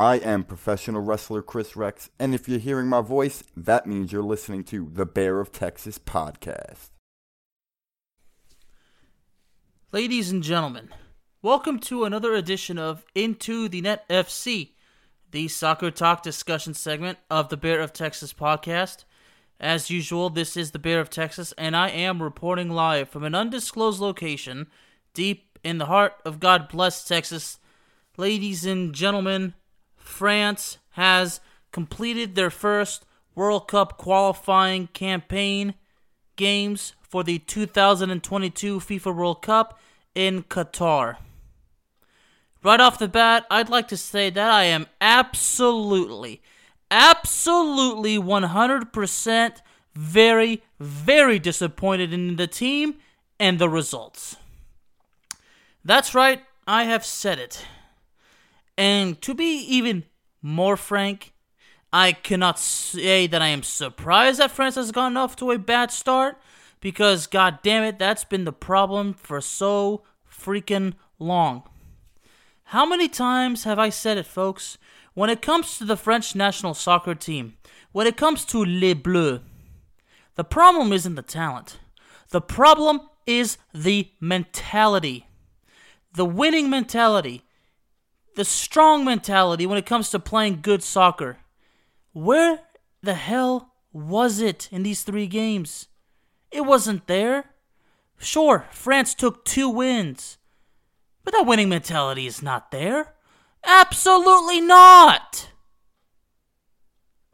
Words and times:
I 0.00 0.18
am 0.18 0.44
professional 0.44 1.02
wrestler 1.02 1.42
Chris 1.42 1.74
Rex, 1.74 2.08
and 2.20 2.32
if 2.32 2.48
you're 2.48 2.60
hearing 2.60 2.86
my 2.86 3.00
voice, 3.00 3.42
that 3.56 3.84
means 3.84 4.12
you're 4.12 4.22
listening 4.22 4.62
to 4.64 4.88
the 4.92 5.04
Bear 5.04 5.40
of 5.40 5.50
Texas 5.50 5.98
podcast. 5.98 6.90
Ladies 9.90 10.30
and 10.30 10.44
gentlemen, 10.44 10.90
welcome 11.42 11.80
to 11.80 12.04
another 12.04 12.32
edition 12.34 12.78
of 12.78 13.04
Into 13.16 13.68
the 13.68 13.80
Net 13.80 14.08
FC, 14.08 14.74
the 15.32 15.48
soccer 15.48 15.90
talk 15.90 16.22
discussion 16.22 16.74
segment 16.74 17.18
of 17.28 17.48
the 17.48 17.56
Bear 17.56 17.80
of 17.80 17.92
Texas 17.92 18.32
podcast. 18.32 19.02
As 19.58 19.90
usual, 19.90 20.30
this 20.30 20.56
is 20.56 20.70
the 20.70 20.78
Bear 20.78 21.00
of 21.00 21.10
Texas, 21.10 21.52
and 21.58 21.74
I 21.74 21.88
am 21.88 22.22
reporting 22.22 22.70
live 22.70 23.08
from 23.08 23.24
an 23.24 23.34
undisclosed 23.34 23.98
location 23.98 24.68
deep 25.12 25.58
in 25.64 25.78
the 25.78 25.86
heart 25.86 26.14
of 26.24 26.38
God 26.38 26.68
bless 26.68 27.02
Texas. 27.02 27.58
Ladies 28.16 28.64
and 28.64 28.94
gentlemen, 28.94 29.54
France 30.08 30.78
has 30.92 31.40
completed 31.70 32.34
their 32.34 32.50
first 32.50 33.04
World 33.36 33.68
Cup 33.68 33.98
qualifying 33.98 34.88
campaign 34.88 35.74
games 36.34 36.94
for 37.00 37.22
the 37.22 37.38
2022 37.38 38.80
FIFA 38.80 39.14
World 39.14 39.42
Cup 39.42 39.78
in 40.14 40.42
Qatar. 40.42 41.18
Right 42.64 42.80
off 42.80 42.98
the 42.98 43.06
bat, 43.06 43.46
I'd 43.48 43.68
like 43.68 43.86
to 43.88 43.96
say 43.96 44.30
that 44.30 44.50
I 44.50 44.64
am 44.64 44.86
absolutely, 45.00 46.42
absolutely 46.90 48.18
100% 48.18 49.52
very, 49.94 50.62
very 50.80 51.38
disappointed 51.38 52.12
in 52.12 52.36
the 52.36 52.48
team 52.48 52.96
and 53.38 53.60
the 53.60 53.68
results. 53.68 54.36
That's 55.84 56.14
right, 56.14 56.42
I 56.66 56.84
have 56.84 57.04
said 57.04 57.38
it. 57.38 57.64
And 58.78 59.20
to 59.22 59.34
be 59.34 59.58
even 59.58 60.04
more 60.40 60.76
frank, 60.76 61.34
I 61.92 62.12
cannot 62.12 62.60
say 62.60 63.26
that 63.26 63.42
I 63.42 63.48
am 63.48 63.64
surprised 63.64 64.38
that 64.38 64.52
France 64.52 64.76
has 64.76 64.92
gotten 64.92 65.16
off 65.16 65.34
to 65.36 65.50
a 65.50 65.58
bad 65.58 65.90
start 65.90 66.38
because, 66.80 67.26
god 67.26 67.58
damn 67.64 67.82
it, 67.82 67.98
that's 67.98 68.22
been 68.22 68.44
the 68.44 68.52
problem 68.52 69.14
for 69.14 69.40
so 69.40 70.04
freaking 70.30 70.94
long. 71.18 71.64
How 72.66 72.86
many 72.86 73.08
times 73.08 73.64
have 73.64 73.80
I 73.80 73.88
said 73.88 74.16
it, 74.16 74.26
folks? 74.26 74.78
When 75.14 75.28
it 75.28 75.42
comes 75.42 75.76
to 75.78 75.84
the 75.84 75.96
French 75.96 76.36
national 76.36 76.74
soccer 76.74 77.16
team, 77.16 77.56
when 77.90 78.06
it 78.06 78.16
comes 78.16 78.44
to 78.44 78.64
Les 78.64 78.94
Bleus, 78.94 79.40
the 80.36 80.44
problem 80.44 80.92
isn't 80.92 81.16
the 81.16 81.22
talent. 81.22 81.80
The 82.28 82.40
problem 82.40 83.00
is 83.26 83.58
the 83.74 84.10
mentality. 84.20 85.26
The 86.14 86.26
winning 86.26 86.70
mentality. 86.70 87.42
The 88.38 88.44
strong 88.44 89.04
mentality 89.04 89.66
when 89.66 89.78
it 89.78 89.84
comes 89.84 90.10
to 90.10 90.20
playing 90.20 90.60
good 90.62 90.84
soccer. 90.84 91.38
Where 92.12 92.60
the 93.02 93.14
hell 93.14 93.74
was 93.92 94.38
it 94.38 94.68
in 94.70 94.84
these 94.84 95.02
three 95.02 95.26
games? 95.26 95.88
It 96.52 96.60
wasn't 96.60 97.08
there. 97.08 97.46
Sure, 98.16 98.66
France 98.70 99.12
took 99.12 99.44
two 99.44 99.68
wins, 99.68 100.38
but 101.24 101.34
that 101.34 101.46
winning 101.46 101.68
mentality 101.68 102.28
is 102.28 102.40
not 102.40 102.70
there. 102.70 103.16
Absolutely 103.64 104.60
not! 104.60 105.50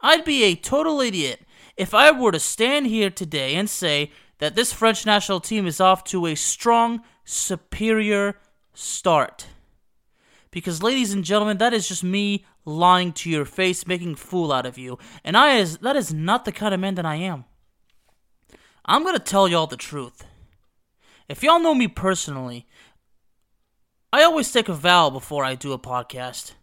I'd 0.01 0.25
be 0.25 0.43
a 0.45 0.55
total 0.55 1.01
idiot 1.01 1.41
if 1.77 1.93
I 1.93 2.09
were 2.09 2.31
to 2.31 2.39
stand 2.39 2.87
here 2.87 3.11
today 3.11 3.53
and 3.53 3.69
say 3.69 4.11
that 4.39 4.55
this 4.55 4.73
French 4.73 5.05
national 5.05 5.39
team 5.39 5.67
is 5.67 5.79
off 5.79 6.03
to 6.05 6.25
a 6.25 6.33
strong, 6.33 7.03
superior 7.25 8.39
start. 8.73 9.45
Because, 10.55 10.81
ladies 10.81 11.11
and 11.11 11.25
gentlemen, 11.25 11.57
that 11.57 11.73
is 11.73 11.85
just 11.85 12.01
me 12.01 12.45
lying 12.63 13.11
to 13.11 13.29
your 13.29 13.43
face, 13.43 13.85
making 13.85 14.15
fool 14.15 14.53
out 14.53 14.65
of 14.65 14.77
you. 14.77 14.97
And 15.21 15.35
I 15.35 15.57
is 15.57 15.79
that 15.79 15.97
is 15.97 16.13
not 16.13 16.45
the 16.45 16.53
kind 16.53 16.73
of 16.73 16.79
man 16.79 16.95
that 16.95 17.05
I 17.05 17.15
am. 17.15 17.43
I'm 18.85 19.03
gonna 19.03 19.19
tell 19.19 19.49
y'all 19.49 19.67
the 19.67 19.75
truth. 19.75 20.23
If 21.27 21.43
y'all 21.43 21.59
know 21.59 21.75
me 21.75 21.89
personally, 21.89 22.65
I 24.13 24.23
always 24.23 24.49
take 24.49 24.69
a 24.69 24.73
vow 24.73 25.09
before 25.09 25.43
I 25.43 25.55
do 25.55 25.73
a 25.73 25.77
podcast. 25.77 26.53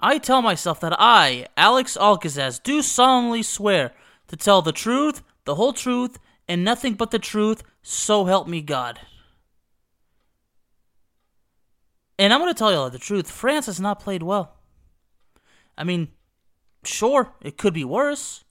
I 0.00 0.16
tell 0.16 0.40
myself 0.40 0.80
that 0.80 0.96
I, 0.98 1.48
Alex 1.54 1.98
Alcazaz, 1.98 2.62
do 2.62 2.80
solemnly 2.80 3.42
swear 3.42 3.92
to 4.28 4.36
tell 4.36 4.62
the 4.62 4.72
truth, 4.72 5.22
the 5.44 5.56
whole 5.56 5.74
truth, 5.74 6.18
and 6.48 6.64
nothing 6.64 6.94
but 6.94 7.10
the 7.10 7.18
truth, 7.18 7.62
so 7.82 8.24
help 8.24 8.48
me 8.48 8.62
God. 8.62 9.00
And 12.18 12.32
I'm 12.32 12.40
going 12.40 12.52
to 12.52 12.58
tell 12.58 12.72
y'all 12.72 12.90
the 12.90 12.98
truth 12.98 13.30
France 13.30 13.66
has 13.66 13.80
not 13.80 14.00
played 14.00 14.22
well. 14.22 14.56
I 15.76 15.84
mean, 15.84 16.08
sure, 16.84 17.32
it 17.40 17.56
could 17.56 17.74
be 17.74 17.84
worse. 17.84 18.44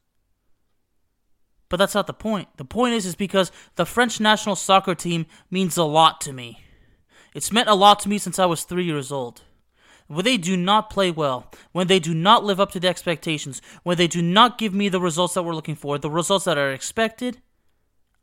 But 1.70 1.78
that's 1.78 1.96
not 1.96 2.08
the 2.08 2.14
point. 2.14 2.50
The 2.58 2.66
point 2.66 2.96
is 2.96 3.06
is 3.06 3.16
because 3.16 3.52
the 3.76 3.86
French 3.86 4.20
national 4.20 4.58
soccer 4.58 4.94
team 4.94 5.26
means 5.50 5.78
a 5.78 5.84
lot 5.84 6.20
to 6.22 6.34
me. 6.34 6.60
It's 7.34 7.54
meant 7.54 7.70
a 7.70 7.76
lot 7.76 8.02
to 8.02 8.10
me 8.10 8.18
since 8.18 8.40
I 8.40 8.46
was 8.46 8.64
3 8.64 8.84
years 8.84 9.10
old. 9.10 9.44
When 10.08 10.26
they 10.26 10.36
do 10.36 10.58
not 10.58 10.90
play 10.90 11.12
well, 11.12 11.50
when 11.72 11.88
they 11.88 12.00
do 12.00 12.14
not 12.14 12.44
live 12.44 12.60
up 12.60 12.72
to 12.74 12.80
the 12.82 12.90
expectations, 12.90 13.62
when 13.84 13.96
they 13.96 14.08
do 14.08 14.22
not 14.22 14.58
give 14.58 14.74
me 14.74 14.90
the 14.90 15.00
results 15.00 15.36
that 15.36 15.44
we're 15.44 15.56
looking 15.56 15.76
for, 15.76 15.98
the 15.98 16.12
results 16.12 16.44
that 16.44 16.58
are 16.58 16.74
expected, 16.74 17.42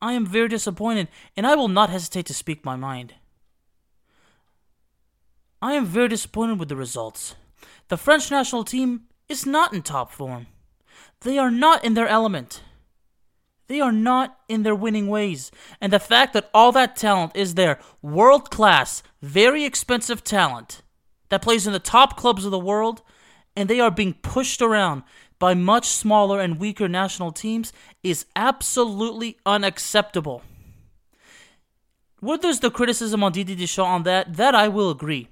I 0.03 0.13
am 0.13 0.27
very 0.27 0.49
disappointed 0.49 1.09
and 1.35 1.47
I 1.47 1.55
will 1.55 1.69
not 1.69 1.89
hesitate 1.89 2.27
to 2.27 2.35
speak 2.35 2.67
my 2.67 2.77
mind. 2.77 3.15
I 5.61 5.73
am 5.73 5.87
very 5.87 6.09
disappointed 6.09 6.61
with 6.61 6.69
the 6.69 6.77
results. 6.77 7.35
The 7.89 7.97
French 7.97 8.31
national 8.31 8.63
team 8.63 9.03
is 9.29 9.45
not 9.45 9.73
in 9.73 9.83
top 9.83 10.13
form. 10.13 10.47
They 11.23 11.37
are 11.37 11.51
not 11.51 11.85
in 11.85 11.95
their 11.95 12.07
element. 12.07 12.63
They 13.67 13.81
are 13.81 13.93
not 13.93 14.39
in 14.49 14.63
their 14.63 14.75
winning 14.75 15.09
ways. 15.09 15.51
And 15.81 15.93
the 15.93 15.99
fact 15.99 16.33
that 16.33 16.49
all 16.55 16.71
that 16.73 16.95
talent 16.95 17.33
is 17.35 17.55
there, 17.55 17.81
world 18.01 18.51
class, 18.51 19.03
very 19.21 19.65
expensive 19.65 20.23
talent, 20.23 20.83
that 21.29 21.43
plays 21.43 21.67
in 21.67 21.73
the 21.73 21.81
top 21.81 22.17
clubs 22.17 22.45
of 22.45 22.53
the 22.53 22.59
world, 22.59 23.03
and 23.57 23.69
they 23.69 23.81
are 23.81 23.91
being 23.91 24.15
pushed 24.15 24.63
around 24.63 25.03
by 25.41 25.55
much 25.55 25.87
smaller 25.89 26.41
and 26.41 26.61
weaker 26.61 26.89
national 26.89 27.33
teams, 27.33 27.73
is 28.05 28.27
absolutely 28.37 29.37
unacceptable. 29.45 30.43
Where 32.21 32.39
there's 32.39 32.61
the 32.61 32.71
criticism 32.71 33.23
on 33.25 33.33
Didier 33.33 33.57
Deschamps 33.57 33.89
on 33.89 34.03
that, 34.05 34.37
that 34.37 34.55
I 34.55 34.69
will 34.69 34.91
agree. 34.91 35.29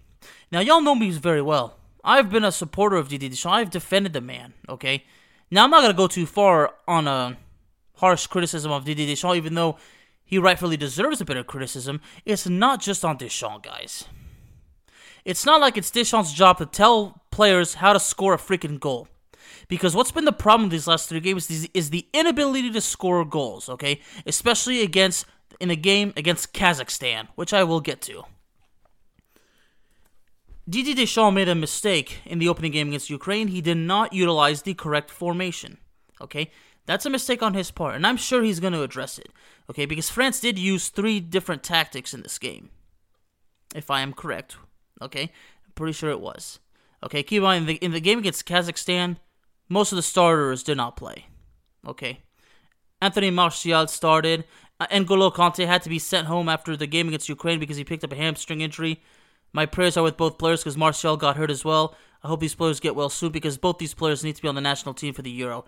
Now, 0.52 0.60
y'all 0.60 0.80
know 0.80 0.94
me 0.94 1.10
very 1.10 1.42
well. 1.42 1.76
I've 2.04 2.30
been 2.30 2.44
a 2.44 2.52
supporter 2.52 2.96
of 2.96 3.08
Didier 3.08 3.30
Deschamps. 3.30 3.56
I've 3.56 3.70
defended 3.70 4.12
the 4.12 4.20
man, 4.20 4.54
okay? 4.68 5.04
Now, 5.50 5.64
I'm 5.64 5.70
not 5.70 5.80
going 5.80 5.92
to 5.92 5.96
go 5.96 6.06
too 6.06 6.26
far 6.26 6.74
on 6.86 7.08
a 7.08 7.36
harsh 7.94 8.26
criticism 8.28 8.70
of 8.70 8.84
Didier 8.84 9.06
Deschamps, 9.06 9.36
even 9.36 9.54
though 9.54 9.76
he 10.24 10.38
rightfully 10.38 10.76
deserves 10.76 11.20
a 11.20 11.24
bit 11.24 11.36
of 11.36 11.46
criticism. 11.46 12.00
It's 12.24 12.48
not 12.48 12.80
just 12.80 13.04
on 13.04 13.16
Deschamps, 13.16 13.66
guys. 13.66 14.04
It's 15.24 15.44
not 15.44 15.60
like 15.60 15.76
it's 15.76 15.90
Deschamps' 15.90 16.32
job 16.32 16.58
to 16.58 16.66
tell 16.66 17.22
players 17.32 17.74
how 17.74 17.92
to 17.92 18.00
score 18.00 18.34
a 18.34 18.38
freaking 18.38 18.78
goal. 18.78 19.08
Because 19.66 19.96
what's 19.96 20.12
been 20.12 20.24
the 20.24 20.32
problem 20.32 20.68
these 20.68 20.86
last 20.86 21.08
three 21.08 21.18
games 21.18 21.50
is, 21.50 21.68
is 21.74 21.90
the 21.90 22.06
inability 22.12 22.70
to 22.70 22.80
score 22.80 23.24
goals, 23.24 23.68
okay? 23.68 24.00
Especially 24.26 24.82
against 24.82 25.26
in 25.58 25.70
a 25.70 25.76
game 25.76 26.12
against 26.16 26.52
Kazakhstan, 26.52 27.26
which 27.34 27.52
I 27.52 27.64
will 27.64 27.80
get 27.80 28.00
to. 28.02 28.24
Didier 30.68 30.96
Deschamps 30.96 31.34
made 31.34 31.48
a 31.48 31.54
mistake 31.54 32.18
in 32.24 32.40
the 32.40 32.48
opening 32.48 32.72
game 32.72 32.88
against 32.88 33.10
Ukraine. 33.10 33.48
He 33.48 33.60
did 33.60 33.76
not 33.76 34.12
utilize 34.12 34.62
the 34.62 34.74
correct 34.74 35.10
formation. 35.10 35.78
Okay? 36.20 36.50
That's 36.86 37.06
a 37.06 37.10
mistake 37.10 37.42
on 37.42 37.54
his 37.54 37.70
part, 37.70 37.94
and 37.94 38.06
I'm 38.06 38.16
sure 38.16 38.42
he's 38.42 38.60
going 38.60 38.72
to 38.72 38.82
address 38.82 39.18
it. 39.18 39.30
Okay? 39.70 39.86
Because 39.86 40.10
France 40.10 40.40
did 40.40 40.58
use 40.58 40.88
three 40.88 41.20
different 41.20 41.62
tactics 41.62 42.12
in 42.12 42.22
this 42.22 42.38
game. 42.38 42.70
If 43.74 43.90
I 43.90 44.00
am 44.00 44.12
correct. 44.12 44.56
Okay? 45.00 45.22
I'm 45.64 45.72
pretty 45.74 45.92
sure 45.92 46.10
it 46.10 46.20
was. 46.20 46.58
Okay, 47.04 47.22
keep 47.22 47.38
in 47.38 47.42
mind, 47.42 47.62
in 47.62 47.66
the, 47.66 47.74
in 47.84 47.92
the 47.92 48.00
game 48.00 48.18
against 48.18 48.46
Kazakhstan, 48.46 49.18
most 49.68 49.92
of 49.92 49.96
the 49.96 50.02
starters 50.02 50.62
did 50.62 50.76
not 50.76 50.96
play. 50.96 51.26
Okay? 51.86 52.20
Anthony 53.00 53.30
Martial 53.30 53.86
started. 53.86 54.44
Uh, 54.80 54.86
N'Golo 54.86 55.32
Kante 55.32 55.66
had 55.66 55.82
to 55.82 55.88
be 55.88 55.98
sent 55.98 56.26
home 56.26 56.48
after 56.48 56.76
the 56.76 56.86
game 56.86 57.08
against 57.08 57.28
Ukraine 57.28 57.60
because 57.60 57.76
he 57.76 57.84
picked 57.84 58.02
up 58.02 58.12
a 58.12 58.16
hamstring 58.16 58.62
injury. 58.62 59.02
My 59.52 59.66
prayers 59.66 59.96
are 59.96 60.04
with 60.04 60.16
both 60.16 60.38
players 60.38 60.60
because 60.60 60.76
Martial 60.76 61.16
got 61.16 61.36
hurt 61.36 61.50
as 61.50 61.64
well. 61.64 61.96
I 62.22 62.28
hope 62.28 62.40
these 62.40 62.54
players 62.54 62.80
get 62.80 62.96
well 62.96 63.08
soon 63.08 63.32
because 63.32 63.56
both 63.56 63.78
these 63.78 63.94
players 63.94 64.24
need 64.24 64.36
to 64.36 64.42
be 64.42 64.48
on 64.48 64.54
the 64.54 64.60
national 64.60 64.94
team 64.94 65.14
for 65.14 65.22
the 65.22 65.30
Euro. 65.30 65.64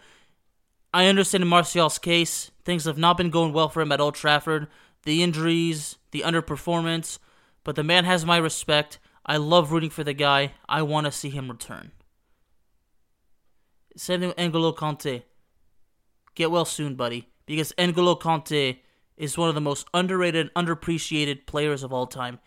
I 0.93 1.07
understand 1.07 1.43
in 1.43 1.49
Martial's 1.49 1.99
case, 1.99 2.51
things 2.65 2.85
have 2.85 2.99
not 2.99 3.17
been 3.17 3.31
going 3.31 3.53
well 3.53 3.69
for 3.69 3.81
him 3.81 3.93
at 3.93 4.01
Old 4.01 4.15
Trafford. 4.15 4.69
The 5.05 5.23
injuries, 5.23 5.97
the 6.11 6.23
underperformance, 6.23 7.19
but 7.65 7.77
the 7.77 7.85
man 7.85 8.05
has 8.05 8.25
my 8.25 8.37
respect. 8.39 8.99
I 9.25 9.37
love 9.37 9.73
rooting 9.73 9.91
for 9.91 10.03
the 10.03 10.15
guy. 10.15 10.53
I 10.69 10.83
want 10.83 11.07
to 11.07 11.13
see 11.13 11.31
him 11.31 11.51
return. 11.51 11.93
Same 13.97 14.21
thing 14.21 14.29
with 14.29 14.37
N'Golo 14.39 14.75
Kante. 14.75 15.23
Get 16.35 16.51
well 16.51 16.65
soon, 16.65 16.95
buddy, 16.95 17.29
because 17.47 17.73
N'Golo 17.79 18.19
Kante 18.19 18.79
is 19.17 19.37
one 19.37 19.49
of 19.49 19.55
the 19.55 19.61
most 19.61 19.87
underrated 19.93 20.51
and 20.55 20.67
underappreciated 20.67 21.47
players 21.47 21.83
of 21.83 21.93
all 21.93 22.07
time. 22.07 22.39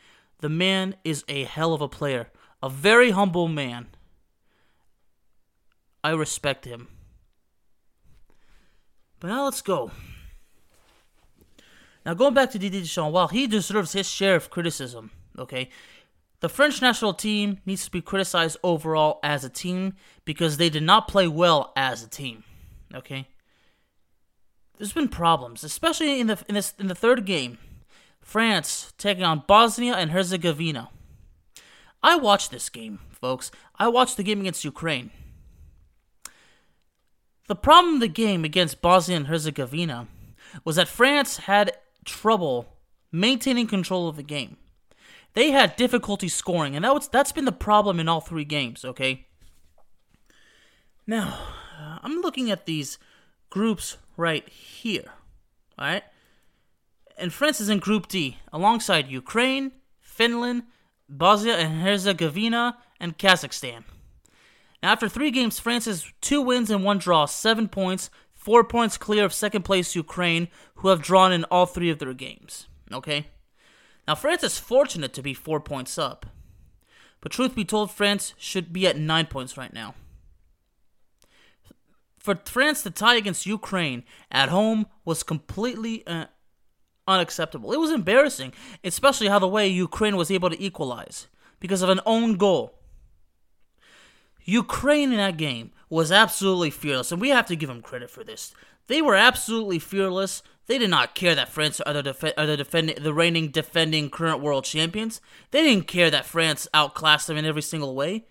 The 0.41 0.49
man 0.49 0.95
is 1.03 1.23
a 1.27 1.43
hell 1.43 1.73
of 1.73 1.81
a 1.81 1.87
player, 1.87 2.27
a 2.61 2.69
very 2.69 3.11
humble 3.11 3.47
man. 3.47 3.87
I 6.03 6.11
respect 6.11 6.65
him. 6.65 6.87
But 9.19 9.27
now 9.27 9.45
let's 9.45 9.61
go. 9.61 9.91
Now 12.03 12.15
going 12.15 12.33
back 12.33 12.49
to 12.51 12.59
Didier 12.59 12.81
Deschamps, 12.81 13.13
while 13.13 13.27
he 13.27 13.45
deserves 13.45 13.93
his 13.93 14.09
share 14.09 14.35
of 14.35 14.49
criticism, 14.49 15.11
okay, 15.37 15.69
the 16.39 16.49
French 16.49 16.81
national 16.81 17.13
team 17.13 17.59
needs 17.67 17.85
to 17.85 17.91
be 17.91 18.01
criticized 18.01 18.57
overall 18.63 19.19
as 19.21 19.43
a 19.43 19.49
team 19.49 19.93
because 20.25 20.57
they 20.57 20.71
did 20.71 20.81
not 20.81 21.07
play 21.07 21.27
well 21.27 21.71
as 21.75 22.03
a 22.03 22.09
team. 22.09 22.43
Okay, 22.95 23.27
there's 24.79 24.91
been 24.91 25.07
problems, 25.07 25.63
especially 25.63 26.19
in 26.19 26.25
the 26.25 26.43
in 26.49 26.55
this 26.55 26.73
in 26.79 26.87
the 26.87 26.95
third 26.95 27.25
game. 27.25 27.59
France 28.21 28.93
taking 28.97 29.23
on 29.23 29.43
Bosnia 29.47 29.93
and 29.93 30.11
Herzegovina. 30.11 30.89
I 32.03 32.15
watched 32.15 32.51
this 32.51 32.69
game, 32.69 32.99
folks. 33.09 33.51
I 33.77 33.87
watched 33.87 34.17
the 34.17 34.23
game 34.23 34.41
against 34.41 34.63
Ukraine. 34.63 35.11
The 37.47 37.55
problem 37.55 37.95
in 37.95 37.99
the 37.99 38.07
game 38.07 38.45
against 38.45 38.81
Bosnia 38.81 39.17
and 39.17 39.27
Herzegovina 39.27 40.07
was 40.63 40.77
that 40.77 40.87
France 40.87 41.37
had 41.37 41.77
trouble 42.05 42.77
maintaining 43.11 43.67
control 43.67 44.07
of 44.07 44.15
the 44.15 44.23
game. 44.23 44.57
They 45.33 45.51
had 45.51 45.75
difficulty 45.75 46.27
scoring, 46.27 46.75
and 46.75 46.85
that 46.85 46.93
was, 46.93 47.07
that's 47.07 47.31
been 47.31 47.45
the 47.45 47.51
problem 47.51 47.99
in 47.99 48.07
all 48.07 48.21
three 48.21 48.45
games, 48.45 48.83
okay? 48.83 49.27
Now, 51.07 51.37
I'm 52.01 52.21
looking 52.21 52.51
at 52.51 52.65
these 52.65 52.97
groups 53.49 53.97
right 54.17 54.47
here, 54.47 55.11
alright? 55.79 56.03
And 57.21 57.31
France 57.31 57.61
is 57.61 57.69
in 57.69 57.77
Group 57.77 58.07
D, 58.07 58.37
alongside 58.51 59.07
Ukraine, 59.07 59.73
Finland, 59.99 60.63
Bosnia 61.07 61.55
and 61.55 61.83
Herzegovina, 61.83 62.79
and 62.99 63.15
Kazakhstan. 63.15 63.83
Now, 64.81 64.93
after 64.93 65.07
three 65.07 65.29
games, 65.29 65.59
France 65.59 65.85
has 65.85 66.11
two 66.19 66.41
wins 66.41 66.71
and 66.71 66.83
one 66.83 66.97
draw, 66.97 67.25
seven 67.25 67.67
points, 67.67 68.09
four 68.33 68.63
points 68.63 68.97
clear 68.97 69.23
of 69.23 69.35
second 69.35 69.61
place 69.61 69.95
Ukraine, 69.95 70.47
who 70.77 70.87
have 70.87 71.03
drawn 71.03 71.31
in 71.31 71.43
all 71.45 71.67
three 71.67 71.91
of 71.91 71.99
their 71.99 72.15
games. 72.15 72.67
Okay? 72.91 73.27
Now, 74.07 74.15
France 74.15 74.43
is 74.43 74.57
fortunate 74.57 75.13
to 75.13 75.21
be 75.21 75.35
four 75.35 75.59
points 75.59 75.99
up. 75.99 76.25
But 77.21 77.31
truth 77.31 77.53
be 77.53 77.65
told, 77.65 77.91
France 77.91 78.33
should 78.35 78.73
be 78.73 78.87
at 78.87 78.97
nine 78.97 79.27
points 79.27 79.57
right 79.57 79.71
now. 79.71 79.93
For 82.17 82.35
France 82.45 82.81
to 82.81 82.89
tie 82.89 83.15
against 83.15 83.45
Ukraine 83.45 84.03
at 84.31 84.49
home 84.49 84.87
was 85.05 85.21
completely 85.21 86.05
uh, 86.07 86.25
unacceptable. 87.07 87.71
It 87.71 87.79
was 87.79 87.91
embarrassing, 87.91 88.53
especially 88.83 89.27
how 89.27 89.39
the 89.39 89.47
way 89.47 89.67
Ukraine 89.67 90.15
was 90.15 90.31
able 90.31 90.49
to 90.49 90.61
equalize 90.61 91.27
because 91.59 91.81
of 91.81 91.89
an 91.89 92.01
own 92.05 92.37
goal. 92.37 92.75
Ukraine 94.43 95.11
in 95.11 95.17
that 95.17 95.37
game 95.37 95.71
was 95.89 96.11
absolutely 96.11 96.71
fearless, 96.71 97.11
and 97.11 97.21
we 97.21 97.29
have 97.29 97.45
to 97.47 97.55
give 97.55 97.69
them 97.69 97.81
credit 97.81 98.09
for 98.09 98.23
this. 98.23 98.53
They 98.87 99.01
were 99.01 99.15
absolutely 99.15 99.79
fearless. 99.79 100.41
They 100.67 100.77
did 100.77 100.89
not 100.89 101.15
care 101.15 101.35
that 101.35 101.49
France 101.49 101.79
are 101.81 101.93
the, 101.93 102.03
def- 102.03 102.33
are 102.37 102.45
the 102.45 102.57
defending, 102.57 103.01
the 103.01 103.13
reigning 103.13 103.49
defending 103.49 104.09
current 104.09 104.41
world 104.41 104.65
champions. 104.65 105.21
They 105.51 105.61
didn't 105.63 105.87
care 105.87 106.09
that 106.09 106.25
France 106.25 106.67
outclassed 106.73 107.27
them 107.27 107.37
in 107.37 107.45
every 107.45 107.61
single 107.61 107.95
way. 107.95 108.25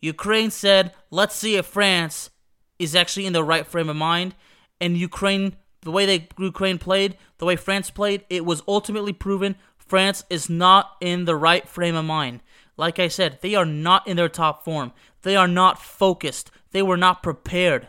Ukraine 0.00 0.50
said, 0.50 0.92
"Let's 1.10 1.34
see 1.34 1.56
if 1.56 1.66
France 1.66 2.30
is 2.78 2.94
actually 2.94 3.26
in 3.26 3.32
the 3.32 3.44
right 3.44 3.66
frame 3.66 3.88
of 3.88 3.96
mind." 3.96 4.34
And 4.80 4.98
Ukraine, 4.98 5.56
the 5.84 5.90
way 5.90 6.06
they 6.06 6.28
Ukraine 6.38 6.78
played, 6.78 7.16
the 7.38 7.44
way 7.44 7.56
France 7.56 7.90
played, 7.90 8.24
it 8.28 8.44
was 8.44 8.62
ultimately 8.66 9.12
proven 9.12 9.56
France 9.76 10.24
is 10.30 10.48
not 10.48 10.96
in 11.00 11.24
the 11.24 11.36
right 11.36 11.68
frame 11.68 11.94
of 11.94 12.04
mind. 12.04 12.40
Like 12.76 12.98
I 12.98 13.08
said, 13.08 13.38
they 13.40 13.54
are 13.54 13.66
not 13.66 14.06
in 14.08 14.16
their 14.16 14.28
top 14.28 14.64
form. 14.64 14.92
They 15.22 15.36
are 15.36 15.48
not 15.48 15.80
focused. 15.80 16.50
They 16.72 16.82
were 16.82 16.96
not 16.96 17.22
prepared. 17.22 17.88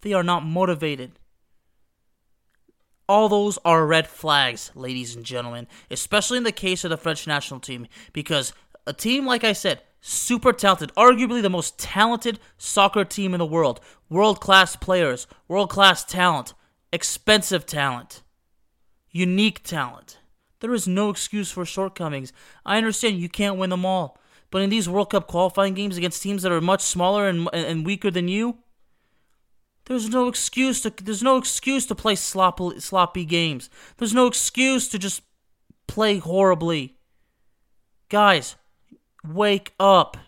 They 0.00 0.12
are 0.12 0.22
not 0.22 0.44
motivated. 0.44 1.12
All 3.08 3.28
those 3.28 3.58
are 3.64 3.86
red 3.86 4.06
flags, 4.06 4.70
ladies 4.74 5.14
and 5.14 5.24
gentlemen, 5.24 5.66
especially 5.90 6.38
in 6.38 6.44
the 6.44 6.52
case 6.52 6.84
of 6.84 6.90
the 6.90 6.96
French 6.96 7.26
national 7.26 7.60
team, 7.60 7.86
because 8.12 8.54
a 8.86 8.92
team, 8.92 9.26
like 9.26 9.44
I 9.44 9.52
said, 9.52 9.82
super 10.00 10.52
talented, 10.52 10.92
arguably 10.96 11.42
the 11.42 11.50
most 11.50 11.78
talented 11.78 12.38
soccer 12.56 13.04
team 13.04 13.34
in 13.34 13.38
the 13.38 13.46
world, 13.46 13.80
world 14.08 14.40
class 14.40 14.76
players, 14.76 15.26
world 15.48 15.68
class 15.70 16.04
talent, 16.04 16.54
expensive 16.92 17.66
talent, 17.66 18.22
unique 19.10 19.62
talent. 19.62 20.18
There 20.60 20.74
is 20.74 20.86
no 20.86 21.10
excuse 21.10 21.50
for 21.50 21.64
shortcomings. 21.64 22.32
I 22.64 22.76
understand 22.76 23.18
you 23.18 23.28
can't 23.28 23.58
win 23.58 23.70
them 23.70 23.84
all. 23.84 24.18
But 24.50 24.62
in 24.62 24.70
these 24.70 24.88
World 24.88 25.10
Cup 25.10 25.26
qualifying 25.26 25.74
games 25.74 25.96
against 25.96 26.22
teams 26.22 26.42
that 26.42 26.52
are 26.52 26.60
much 26.60 26.82
smaller 26.82 27.26
and, 27.26 27.48
and 27.52 27.86
weaker 27.86 28.10
than 28.10 28.28
you, 28.28 28.58
there's 29.86 30.08
no 30.10 30.28
excuse 30.28 30.82
to 30.82 30.90
there's 30.90 31.22
no 31.22 31.38
excuse 31.38 31.86
to 31.86 31.94
play 31.94 32.14
sloppy 32.14 32.78
sloppy 32.78 33.24
games. 33.24 33.70
There's 33.96 34.14
no 34.14 34.26
excuse 34.26 34.88
to 34.90 34.98
just 34.98 35.22
play 35.88 36.18
horribly. 36.18 36.96
Guys, 38.08 38.56
wake 39.24 39.72
up. 39.80 40.18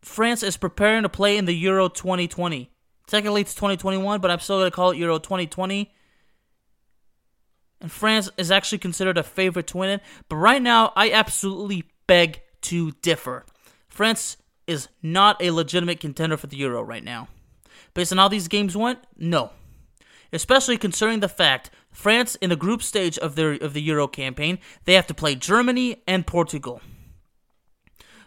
France 0.00 0.42
is 0.42 0.56
preparing 0.56 1.02
to 1.02 1.08
play 1.08 1.36
in 1.36 1.44
the 1.44 1.52
Euro 1.52 1.88
2020. 1.88 2.70
Technically 3.06 3.42
it's 3.42 3.54
2021, 3.54 4.20
but 4.20 4.30
I'm 4.30 4.40
still 4.40 4.58
going 4.58 4.70
to 4.70 4.74
call 4.74 4.90
it 4.90 4.98
Euro 4.98 5.18
2020. 5.18 5.92
And 7.80 7.92
France 7.92 8.30
is 8.36 8.50
actually 8.50 8.78
considered 8.78 9.18
a 9.18 9.22
favorite 9.22 9.66
to 9.68 9.78
win 9.78 9.90
it. 9.90 10.02
But 10.28 10.36
right 10.36 10.62
now, 10.62 10.92
I 10.96 11.10
absolutely 11.10 11.84
beg 12.06 12.40
to 12.62 12.92
differ. 13.02 13.44
France 13.88 14.36
is 14.66 14.88
not 15.02 15.40
a 15.40 15.50
legitimate 15.50 16.00
contender 16.00 16.36
for 16.36 16.46
the 16.46 16.56
Euro 16.56 16.82
right 16.82 17.04
now. 17.04 17.28
Based 17.94 18.12
on 18.12 18.18
how 18.18 18.28
these 18.28 18.48
games 18.48 18.76
went, 18.76 18.98
no. 19.16 19.50
Especially 20.32 20.76
considering 20.76 21.20
the 21.20 21.28
fact 21.28 21.70
France 21.90 22.34
in 22.36 22.50
the 22.50 22.56
group 22.56 22.82
stage 22.82 23.16
of 23.18 23.36
their 23.36 23.52
of 23.52 23.72
the 23.72 23.82
Euro 23.82 24.08
campaign, 24.08 24.58
they 24.84 24.94
have 24.94 25.06
to 25.06 25.14
play 25.14 25.34
Germany 25.34 26.02
and 26.06 26.26
Portugal. 26.26 26.80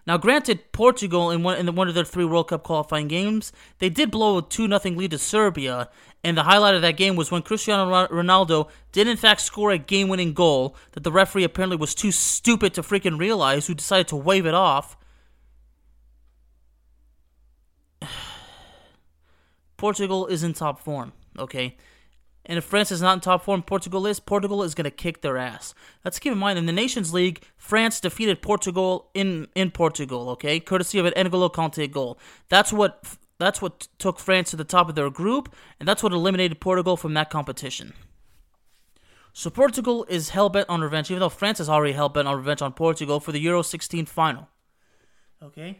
Now, 0.07 0.17
granted, 0.17 0.71
Portugal 0.71 1.29
in 1.31 1.43
one 1.43 1.57
in 1.57 1.75
one 1.75 1.87
of 1.87 1.95
their 1.95 2.05
three 2.05 2.25
World 2.25 2.49
Cup 2.49 2.63
qualifying 2.63 3.07
games, 3.07 3.51
they 3.79 3.89
did 3.89 4.11
blow 4.11 4.37
a 4.37 4.41
two 4.41 4.67
0 4.67 4.79
lead 4.95 5.11
to 5.11 5.17
Serbia, 5.17 5.89
and 6.23 6.37
the 6.37 6.43
highlight 6.43 6.75
of 6.75 6.81
that 6.81 6.97
game 6.97 7.15
was 7.15 7.31
when 7.31 7.41
Cristiano 7.41 8.07
Ronaldo 8.07 8.69
did 8.91 9.07
in 9.07 9.17
fact 9.17 9.41
score 9.41 9.71
a 9.71 9.77
game-winning 9.77 10.33
goal 10.33 10.75
that 10.91 11.03
the 11.03 11.11
referee 11.11 11.43
apparently 11.43 11.77
was 11.77 11.95
too 11.95 12.11
stupid 12.11 12.73
to 12.73 12.81
freaking 12.81 13.19
realize, 13.19 13.67
who 13.67 13.73
decided 13.73 14.07
to 14.09 14.15
wave 14.15 14.45
it 14.45 14.53
off. 14.53 14.97
Portugal 19.77 20.27
is 20.27 20.43
in 20.43 20.53
top 20.53 20.79
form, 20.79 21.13
okay? 21.37 21.77
And 22.45 22.57
if 22.57 22.63
France 22.63 22.91
is 22.91 23.01
not 23.01 23.13
in 23.13 23.19
top 23.19 23.43
form, 23.43 23.61
Portugal 23.61 24.07
is. 24.07 24.19
Portugal 24.19 24.63
is 24.63 24.73
going 24.73 24.85
to 24.85 24.91
kick 24.91 25.21
their 25.21 25.37
ass. 25.37 25.75
Let's 26.03 26.19
keep 26.19 26.31
in 26.31 26.39
mind, 26.39 26.57
in 26.57 26.65
the 26.65 26.71
Nations 26.71 27.13
League, 27.13 27.43
France 27.57 27.99
defeated 27.99 28.41
Portugal 28.41 29.09
in, 29.13 29.47
in 29.55 29.71
Portugal, 29.71 30.29
okay? 30.31 30.59
Courtesy 30.59 30.97
of 30.97 31.05
an 31.05 31.13
N'Golo 31.13 31.53
Kante 31.53 31.89
goal. 31.91 32.17
That's 32.49 32.73
what 32.73 33.17
that's 33.39 33.61
what 33.61 33.87
took 33.97 34.19
France 34.19 34.51
to 34.51 34.57
the 34.57 34.65
top 34.65 34.89
of 34.89 34.95
their 34.95 35.09
group, 35.09 35.55
and 35.79 35.87
that's 35.87 36.03
what 36.03 36.11
eliminated 36.11 36.59
Portugal 36.59 36.97
from 36.97 37.13
that 37.13 37.29
competition. 37.29 37.93
So 39.31 39.49
Portugal 39.49 40.05
is 40.09 40.29
hell 40.29 40.49
bent 40.49 40.67
on 40.67 40.81
revenge, 40.81 41.09
even 41.09 41.21
though 41.21 41.29
France 41.29 41.61
is 41.61 41.69
already 41.69 41.93
hell 41.93 42.09
bent 42.09 42.27
on 42.27 42.35
revenge 42.35 42.61
on 42.61 42.73
Portugal 42.73 43.21
for 43.21 43.31
the 43.31 43.39
Euro 43.39 43.61
16 43.61 44.05
final. 44.07 44.49
Okay. 45.41 45.79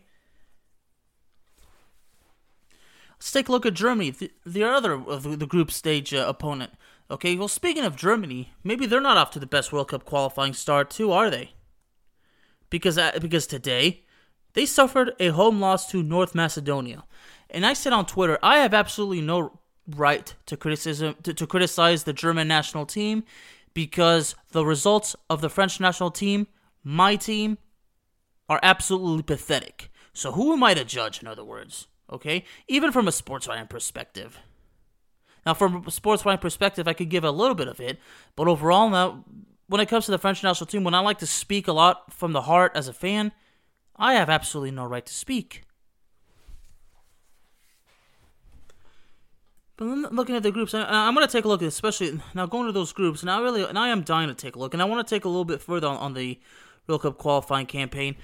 Let's 3.19 3.31
take 3.31 3.49
a 3.49 3.51
look 3.51 3.65
at 3.65 3.73
Germany, 3.73 4.11
the, 4.11 4.31
the 4.45 4.63
other 4.63 4.97
the 4.97 5.45
group 5.45 5.71
stage 5.71 6.13
uh, 6.13 6.25
opponent. 6.27 6.71
Okay, 7.11 7.35
well, 7.35 7.49
speaking 7.49 7.83
of 7.83 7.95
Germany, 7.95 8.53
maybe 8.63 8.85
they're 8.85 9.01
not 9.01 9.17
off 9.17 9.31
to 9.31 9.39
the 9.39 9.45
best 9.45 9.73
World 9.73 9.89
Cup 9.89 10.05
qualifying 10.05 10.53
start, 10.53 10.89
too, 10.89 11.11
are 11.11 11.29
they? 11.29 11.51
Because 12.69 12.97
uh, 12.97 13.17
because 13.19 13.45
today 13.45 14.03
they 14.53 14.65
suffered 14.65 15.15
a 15.19 15.29
home 15.29 15.59
loss 15.59 15.89
to 15.91 16.01
North 16.01 16.33
Macedonia, 16.33 17.03
and 17.49 17.65
I 17.65 17.73
said 17.73 17.93
on 17.93 18.05
Twitter, 18.05 18.39
I 18.41 18.59
have 18.59 18.73
absolutely 18.73 19.21
no 19.21 19.59
right 19.88 20.33
to 20.45 20.55
criticism 20.55 21.15
to, 21.23 21.33
to 21.33 21.47
criticize 21.47 22.03
the 22.03 22.13
German 22.13 22.47
national 22.47 22.85
team 22.85 23.23
because 23.73 24.35
the 24.51 24.65
results 24.65 25.15
of 25.29 25.41
the 25.41 25.49
French 25.49 25.79
national 25.79 26.11
team, 26.11 26.47
my 26.83 27.15
team, 27.15 27.57
are 28.47 28.59
absolutely 28.63 29.23
pathetic. 29.23 29.91
So 30.13 30.31
who 30.31 30.53
am 30.53 30.63
I 30.63 30.73
to 30.73 30.85
judge? 30.85 31.21
In 31.21 31.27
other 31.27 31.43
words, 31.43 31.88
okay, 32.12 32.44
even 32.68 32.92
from 32.92 33.08
a 33.08 33.12
sports 33.12 33.48
writing 33.48 33.68
perspective. 33.68 34.39
Now, 35.46 35.54
from 35.54 35.86
a 35.88 35.92
sports 35.92 36.25
writing 36.25 36.42
perspective, 36.42 36.88
I 36.88 36.94
could 36.94 37.10
give 37.10 37.24
a 37.24 37.32
little 37.32 37.56
bit 37.56 37.68
of 37.68 37.80
it, 37.80 38.00
but 38.36 38.48
overall, 38.48 38.89
now 38.89 39.24
when 39.68 39.80
it 39.80 39.88
comes 39.88 40.06
to 40.06 40.12
the 40.12 40.18
French 40.18 40.44
national 40.44 40.66
team, 40.66 40.84
when 40.84 40.96
I 40.96 41.00
like 41.00 41.20
to 41.20 41.28
speak 41.28 41.68
a 41.68 41.74
lot 41.74 42.12
from 42.12 42.34
the 42.34 42.42
heart 42.42 42.72
as 42.75 42.88
a 42.88 42.94
fan, 42.94 43.32
I 43.96 44.16
have 44.16 44.30
absolutely 44.30 44.72
no 44.72 44.86
right 44.86 45.06
to 45.06 45.13
speak. 45.13 45.63
But 49.78 49.86
looking 50.12 50.36
at 50.36 50.44
the 50.44 50.51
groups, 50.51 50.74
I, 50.74 51.08
am 51.08 51.13
going 51.13 51.25
to 51.25 51.32
take 51.32 51.46
a 51.46 51.48
look, 51.48 51.62
especially 51.62 52.20
now 52.34 52.48
going 52.48 52.66
to 52.66 52.72
those 52.72 52.92
groups, 52.92 53.22
and 53.22 53.30
I 53.30 53.39
really, 53.39 53.63
and 53.63 53.78
I 53.78 53.89
am 53.89 54.01
dying 54.01 54.28
to 54.28 54.34
take 54.34 54.56
a 54.56 54.60
look, 54.60 54.74
and 54.74 54.82
I 54.82 54.86
want 54.86 55.08
to 55.08 55.16
take 55.16 55.24
a 55.24 55.30
little 55.30 55.46
bit 55.46 55.62
further 55.62 55.88
on, 55.88 55.98
on 55.98 56.13
the 56.16 56.39
World 56.88 57.04
Cup 57.04 57.18
qualifying 57.18 57.68
campaign. 57.68 58.16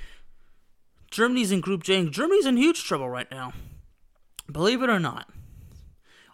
Germany's 1.11 1.51
in 1.51 1.61
Group 1.61 1.83
J, 1.83 2.09
Germany's 2.09 2.47
in 2.47 2.57
huge 2.57 2.83
trouble 2.83 3.07
right 3.07 3.29
now. 3.29 3.53
Believe 4.51 4.81
it 4.83 4.89
or 4.89 4.99
not, 4.99 5.29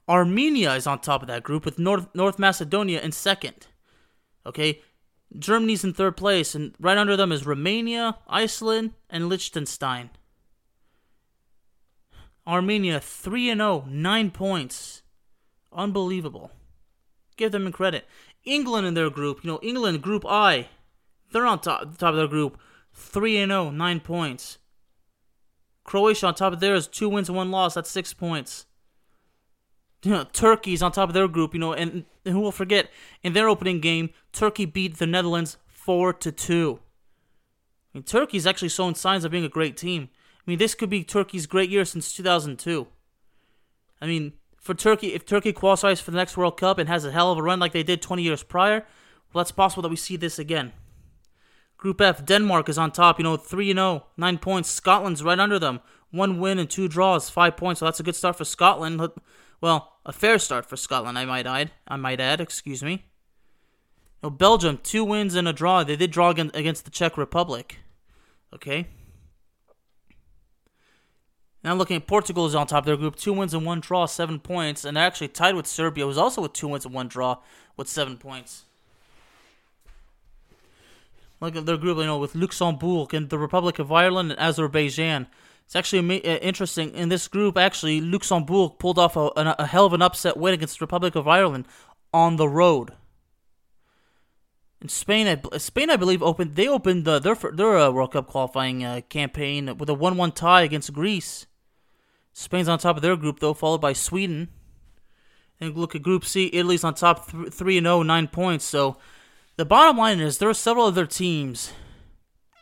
Armenia 0.07 0.73
is 0.75 0.87
on 0.87 0.99
top 0.99 1.21
of 1.21 1.27
that 1.27 1.43
group 1.43 1.63
with 1.65 1.79
North 1.79 2.07
North 2.13 2.37
Macedonia 2.37 3.01
in 3.01 3.11
second. 3.11 3.67
Okay, 4.45 4.81
Germany's 5.37 5.83
in 5.83 5.93
third 5.93 6.17
place, 6.17 6.55
and 6.55 6.73
right 6.79 6.97
under 6.97 7.15
them 7.15 7.31
is 7.31 7.45
Romania, 7.45 8.17
Iceland, 8.27 8.91
and 9.09 9.29
Liechtenstein. 9.29 10.09
Armenia 12.45 12.99
3 12.99 13.53
0, 13.55 13.85
9 13.87 14.31
points. 14.31 15.03
Unbelievable. 15.71 16.51
Give 17.37 17.51
them 17.51 17.71
credit. 17.71 18.05
England 18.43 18.87
in 18.87 18.93
their 18.93 19.09
group, 19.09 19.43
you 19.43 19.51
know, 19.51 19.59
England, 19.61 20.01
Group 20.01 20.25
I, 20.27 20.67
they're 21.31 21.45
on 21.45 21.61
top, 21.61 21.97
top 21.97 22.09
of 22.09 22.15
their 22.15 22.27
group, 22.27 22.59
3 22.93 23.45
0, 23.45 23.69
9 23.69 23.99
points. 23.99 24.57
Croatia 25.83 26.27
on 26.27 26.35
top 26.35 26.53
of 26.53 26.59
theirs, 26.59 26.88
2 26.88 27.09
wins 27.09 27.29
and 27.29 27.38
1 27.38 27.51
loss, 27.51 27.73
that's 27.73 27.89
6 27.89 28.13
points. 28.13 28.65
You 30.03 30.11
know, 30.11 30.23
Turkey's 30.25 30.81
on 30.81 30.91
top 30.91 31.09
of 31.09 31.13
their 31.13 31.27
group, 31.27 31.53
you 31.53 31.59
know, 31.59 31.73
and, 31.73 32.05
and 32.25 32.33
who 32.33 32.39
will 32.39 32.51
forget, 32.51 32.89
in 33.23 33.33
their 33.33 33.50
opening 33.50 33.79
game, 33.79 34.09
Turkey 34.31 34.65
beat 34.65 34.97
the 34.97 35.07
Netherlands 35.07 35.57
4 35.67 36.13
to 36.13 36.31
2. 36.31 36.79
I 37.93 37.97
mean, 37.97 38.03
Turkey's 38.03 38.47
actually 38.47 38.69
showing 38.69 38.95
signs 38.95 39.25
of 39.25 39.31
being 39.31 39.45
a 39.45 39.50
great 39.50 39.75
team. 39.75 40.09
I 40.38 40.50
mean, 40.50 40.57
this 40.57 40.75
could 40.75 40.89
be 40.89 41.03
Turkey's 41.03 41.45
great 41.45 41.69
year 41.69 41.85
since 41.85 42.13
2002. 42.13 42.88
I 44.01 44.07
mean, 44.07 44.33
for 44.57 44.73
Turkey, 44.73 45.13
if 45.13 45.25
Turkey 45.25 45.53
qualifies 45.53 46.00
for 46.00 46.11
the 46.11 46.17
next 46.17 46.38
World 46.38 46.57
Cup 46.57 46.77
and 46.77 46.88
has 46.88 47.05
a 47.05 47.11
hell 47.11 47.31
of 47.31 47.38
a 47.38 47.43
run 47.43 47.59
like 47.59 47.73
they 47.73 47.83
did 47.83 48.01
20 48.01 48.23
years 48.23 48.43
prior, 48.43 48.85
well, 49.33 49.41
it's 49.41 49.51
possible 49.51 49.81
that 49.83 49.89
we 49.89 49.95
see 49.95 50.15
this 50.15 50.39
again. 50.39 50.71
Group 51.81 52.00
F, 52.00 52.23
Denmark 52.23 52.69
is 52.69 52.77
on 52.77 52.91
top, 52.91 53.17
you 53.17 53.23
know, 53.23 53.35
3 53.35 53.73
0, 53.73 54.05
9 54.15 54.38
points. 54.38 54.69
Scotland's 54.69 55.23
right 55.23 55.39
under 55.39 55.57
them. 55.57 55.79
One 56.11 56.39
win 56.39 56.59
and 56.59 56.69
two 56.69 56.88
draws, 56.88 57.31
5 57.31 57.57
points. 57.57 57.79
So 57.79 57.85
that's 57.85 58.00
a 58.00 58.03
good 58.03 58.15
start 58.15 58.38
for 58.38 58.45
Scotland. 58.45 59.01
Well, 59.61 59.97
a 60.05 60.13
fair 60.13 60.38
start 60.38 60.67
for 60.67 60.77
Scotland, 60.77 61.17
I 61.17 61.25
might 61.25 61.47
add. 61.47 61.71
I 61.88 61.95
might 61.95 62.19
add, 62.19 62.39
excuse 62.39 62.83
me. 62.83 62.91
You 62.91 63.00
know, 64.21 64.29
Belgium, 64.29 64.79
two 64.83 65.03
wins 65.03 65.33
and 65.33 65.47
a 65.47 65.53
draw. 65.53 65.83
They 65.83 65.95
did 65.95 66.11
draw 66.11 66.29
against 66.29 66.85
the 66.85 66.91
Czech 66.91 67.17
Republic. 67.17 67.79
Okay. 68.53 68.88
Now 71.63 71.73
looking 71.73 71.97
at 71.97 72.05
Portugal 72.05 72.45
is 72.45 72.53
on 72.53 72.67
top 72.67 72.83
of 72.83 72.85
their 72.85 72.97
group, 72.97 73.15
two 73.15 73.33
wins 73.33 73.55
and 73.55 73.65
one 73.65 73.79
draw, 73.79 74.05
seven 74.05 74.39
points, 74.39 74.85
and 74.85 74.95
they're 74.95 75.03
actually 75.03 75.29
tied 75.29 75.55
with 75.55 75.65
Serbia, 75.65 76.05
who's 76.05 76.17
also 76.17 76.41
with 76.41 76.53
two 76.53 76.67
wins 76.67 76.85
and 76.85 76.93
one 76.93 77.07
draw 77.07 77.38
with 77.75 77.88
seven 77.88 78.17
points. 78.17 78.65
At 81.43 81.65
their 81.65 81.77
group, 81.77 81.98
you 81.98 82.05
know, 82.05 82.19
with 82.19 82.36
Luxembourg 82.36 83.15
and 83.15 83.29
the 83.29 83.39
Republic 83.39 83.79
of 83.79 83.91
Ireland 83.91 84.31
and 84.31 84.39
Azerbaijan. 84.39 85.25
It's 85.65 85.75
actually 85.75 86.24
uh, 86.24 86.38
interesting. 86.38 86.93
In 86.93 87.10
this 87.10 87.27
group, 87.27 87.57
actually, 87.57 88.00
Luxembourg 88.00 88.74
pulled 88.77 89.00
off 89.00 89.15
a, 89.15 89.31
a, 89.36 89.55
a 89.60 89.65
hell 89.65 89.86
of 89.86 89.93
an 89.93 90.03
upset 90.03 90.38
win 90.38 90.53
against 90.53 90.77
the 90.77 90.83
Republic 90.83 91.15
of 91.15 91.27
Ireland 91.27 91.65
on 92.13 92.36
the 92.36 92.48
road. 92.48 92.91
In 94.81 94.89
Spain, 94.89 95.27
I, 95.27 95.57
Spain, 95.57 95.89
I 95.89 95.95
believe, 95.95 96.21
opened 96.21 96.55
they 96.55 96.67
opened 96.67 97.05
their 97.05 97.19
their 97.19 97.77
uh, 97.77 97.89
World 97.89 98.13
Cup 98.13 98.27
qualifying 98.27 98.83
uh, 98.83 99.01
campaign 99.10 99.77
with 99.77 99.89
a 99.89 99.95
one-one 99.95 100.33
tie 100.33 100.62
against 100.62 100.93
Greece. 100.93 101.48
Spain's 102.33 102.67
on 102.67 102.77
top 102.77 102.98
of 102.98 103.01
their 103.01 103.15
group, 103.15 103.39
though, 103.39 103.53
followed 103.55 103.81
by 103.81 103.93
Sweden. 103.93 104.50
And 105.60 105.75
look 105.75 105.95
at 105.95 106.01
Group 106.01 106.25
C. 106.25 106.50
Italy's 106.53 106.83
on 106.83 106.95
top, 106.95 107.31
th- 107.31 107.53
3 107.53 107.77
and 107.77 107.86
0, 107.86 108.03
9 108.03 108.27
points. 108.27 108.65
So 108.65 108.98
the 109.58 109.65
bottom 109.65 109.98
line 109.98 110.20
is 110.20 110.38
there 110.38 110.50
are 110.50 110.53
several 110.53 110.86
other 110.86 111.05
teams, 111.05 111.72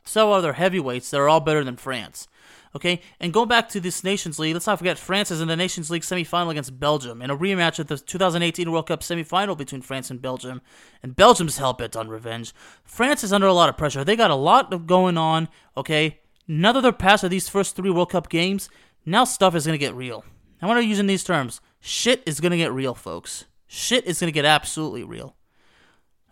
several 0.03 0.33
other 0.33 0.53
heavyweights 0.53 1.09
that 1.11 1.19
are 1.19 1.29
all 1.29 1.39
better 1.39 1.63
than 1.63 1.77
France. 1.77 2.27
Okay, 2.75 3.01
and 3.19 3.33
going 3.33 3.47
back 3.47 3.67
to 3.69 3.79
this 3.79 4.03
Nations 4.03 4.37
League, 4.37 4.53
let's 4.53 4.67
not 4.67 4.77
forget 4.77 4.99
France 4.99 5.31
is 5.31 5.41
in 5.41 5.47
the 5.47 5.55
Nations 5.55 5.89
League 5.89 6.03
semifinal 6.03 6.51
against 6.51 6.79
Belgium 6.79 7.19
in 7.19 7.31
a 7.31 7.37
rematch 7.37 7.79
of 7.79 7.87
the 7.87 7.97
2018 7.97 8.71
World 8.71 8.87
Cup 8.87 8.99
semifinal 9.01 9.57
between 9.57 9.81
France 9.81 10.11
and 10.11 10.21
Belgium. 10.21 10.61
And 11.01 11.15
Belgium's 11.15 11.57
hell 11.57 11.73
bent 11.73 11.95
on 11.95 12.09
revenge. 12.09 12.53
France 12.83 13.23
is 13.23 13.33
under 13.33 13.47
a 13.47 13.53
lot 13.53 13.69
of 13.69 13.77
pressure. 13.77 14.03
They 14.03 14.15
got 14.15 14.29
a 14.29 14.35
lot 14.35 14.85
going 14.85 15.17
on. 15.17 15.49
Okay, 15.75 16.19
none 16.47 16.75
of 16.75 16.83
their 16.83 16.91
past 16.91 17.23
of 17.23 17.31
these 17.31 17.49
first 17.49 17.75
three 17.75 17.89
World 17.89 18.11
Cup 18.11 18.29
games 18.29 18.69
now 19.05 19.23
stuff 19.23 19.55
is 19.55 19.65
going 19.65 19.77
to 19.77 19.83
get 19.83 19.95
real. 19.95 20.23
I 20.61 20.67
want 20.67 20.79
to 20.79 20.85
use 20.85 20.99
in 20.99 21.07
these 21.07 21.23
terms. 21.23 21.61
Shit 21.79 22.21
is 22.25 22.39
going 22.39 22.51
to 22.51 22.57
get 22.57 22.71
real, 22.71 22.93
folks. 22.93 23.45
Shit 23.65 24.05
is 24.05 24.19
going 24.19 24.27
to 24.27 24.33
get 24.33 24.45
absolutely 24.45 25.03
real. 25.03 25.35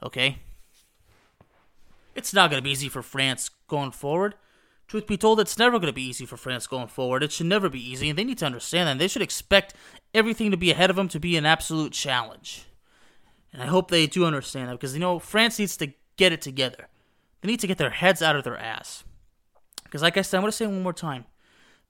Okay? 0.04 0.40
It's 2.18 2.34
not 2.34 2.50
going 2.50 2.60
to 2.60 2.64
be 2.64 2.72
easy 2.72 2.90
for 2.90 3.04
France 3.04 3.52
going 3.68 3.92
forward. 3.92 4.34
Truth 4.88 5.06
be 5.06 5.18
told, 5.18 5.40
it's 5.40 5.60
never 5.60 5.78
going 5.78 5.92
to 5.92 5.94
be 5.94 6.08
easy 6.08 6.26
for 6.26 6.36
France 6.36 6.66
going 6.66 6.88
forward. 6.88 7.22
It 7.22 7.32
should 7.32 7.46
never 7.46 7.70
be 7.70 7.80
easy, 7.80 8.10
and 8.10 8.18
they 8.18 8.24
need 8.24 8.40
to 8.40 8.46
understand 8.46 8.90
that. 8.90 8.98
They 8.98 9.08
should 9.08 9.22
expect 9.22 9.76
everything 10.16 10.50
to 10.50 10.58
be 10.58 10.72
ahead 10.72 10.90
of 10.90 10.96
them 10.96 11.10
to 11.10 11.20
be 11.20 11.38
an 11.38 11.46
absolute 11.46 11.92
challenge. 11.94 12.66
And 13.54 13.62
I 13.62 13.68
hope 13.68 13.92
they 13.92 14.08
do 14.08 14.26
understand 14.26 14.68
that 14.68 14.74
because, 14.74 14.96
you 14.96 15.00
know, 15.00 15.20
France 15.20 15.60
needs 15.60 15.78
to 15.78 15.94
get 16.16 16.34
it 16.34 16.42
together. 16.42 16.88
They 17.42 17.48
need 17.50 17.60
to 17.60 17.68
get 17.68 17.78
their 17.78 17.92
heads 17.92 18.24
out 18.24 18.36
of 18.36 18.44
their 18.44 18.58
ass. 18.58 19.04
Because, 19.84 20.02
like 20.02 20.18
I 20.18 20.24
said, 20.24 20.38
I'm 20.38 20.42
going 20.42 20.52
to 20.52 20.58
say 20.58 20.66
it 20.66 20.70
one 20.70 20.84
more 20.84 20.94
time. 20.94 21.26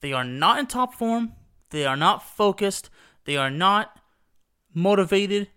They 0.01 0.11
are 0.11 0.25
not 0.25 0.59
in 0.59 0.67
top 0.67 0.93
form. 0.93 1.33
They 1.69 1.85
are 1.85 1.97
not 1.97 2.21
focused. 2.21 2.89
They 3.23 3.37
are 3.37 3.49
not 3.49 3.97
motivated. 4.73 5.47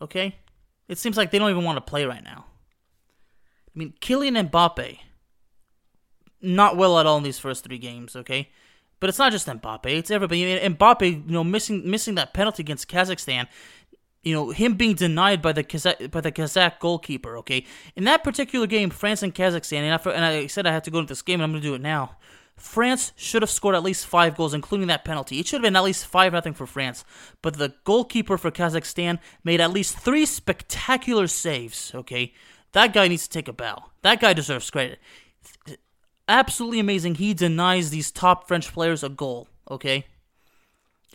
Okay? 0.00 0.36
It 0.88 0.96
seems 0.96 1.18
like 1.18 1.30
they 1.30 1.38
don't 1.38 1.50
even 1.50 1.64
want 1.64 1.76
to 1.76 1.90
play 1.90 2.06
right 2.06 2.24
now. 2.24 2.46
I 3.78 3.80
mean, 3.80 3.94
Kylian 4.00 4.50
Mbappe, 4.50 4.98
not 6.42 6.76
well 6.76 6.98
at 6.98 7.06
all 7.06 7.18
in 7.18 7.22
these 7.22 7.38
first 7.38 7.62
three 7.62 7.78
games, 7.78 8.16
okay? 8.16 8.50
But 8.98 9.08
it's 9.08 9.20
not 9.20 9.30
just 9.30 9.46
Mbappe, 9.46 9.86
it's 9.86 10.10
everybody. 10.10 10.58
Mbappe, 10.58 11.26
you 11.26 11.32
know, 11.32 11.44
missing 11.44 11.88
missing 11.88 12.16
that 12.16 12.34
penalty 12.34 12.64
against 12.64 12.88
Kazakhstan, 12.88 13.46
you 14.24 14.34
know, 14.34 14.50
him 14.50 14.74
being 14.74 14.96
denied 14.96 15.40
by 15.40 15.52
the 15.52 15.62
Kazakh, 15.62 16.10
by 16.10 16.20
the 16.20 16.32
Kazakh 16.32 16.80
goalkeeper, 16.80 17.36
okay? 17.38 17.64
In 17.94 18.02
that 18.02 18.24
particular 18.24 18.66
game, 18.66 18.90
France 18.90 19.22
and 19.22 19.32
Kazakhstan, 19.32 19.82
and 19.82 19.94
I, 19.94 20.10
and 20.10 20.24
I 20.24 20.48
said 20.48 20.66
I 20.66 20.72
had 20.72 20.82
to 20.82 20.90
go 20.90 20.98
into 20.98 21.12
this 21.12 21.22
game, 21.22 21.40
and 21.40 21.44
I'm 21.44 21.52
going 21.52 21.62
to 21.62 21.68
do 21.68 21.74
it 21.74 21.80
now. 21.80 22.16
France 22.56 23.12
should 23.14 23.42
have 23.42 23.50
scored 23.50 23.76
at 23.76 23.84
least 23.84 24.06
five 24.06 24.36
goals, 24.36 24.54
including 24.54 24.88
that 24.88 25.04
penalty. 25.04 25.38
It 25.38 25.46
should 25.46 25.58
have 25.58 25.62
been 25.62 25.76
at 25.76 25.84
least 25.84 26.06
5 26.06 26.32
nothing 26.32 26.54
for 26.54 26.66
France. 26.66 27.04
But 27.40 27.56
the 27.56 27.74
goalkeeper 27.84 28.36
for 28.36 28.50
Kazakhstan 28.50 29.20
made 29.44 29.60
at 29.60 29.70
least 29.70 29.96
three 29.96 30.26
spectacular 30.26 31.28
saves, 31.28 31.92
okay? 31.94 32.32
That 32.72 32.92
guy 32.92 33.08
needs 33.08 33.26
to 33.26 33.30
take 33.30 33.48
a 33.48 33.52
bow. 33.52 33.86
That 34.02 34.20
guy 34.20 34.32
deserves 34.32 34.70
credit. 34.70 34.98
Absolutely 36.28 36.80
amazing. 36.80 37.14
He 37.16 37.32
denies 37.32 37.90
these 37.90 38.10
top 38.10 38.46
French 38.46 38.72
players 38.72 39.02
a 39.02 39.08
goal, 39.08 39.48
okay? 39.70 40.04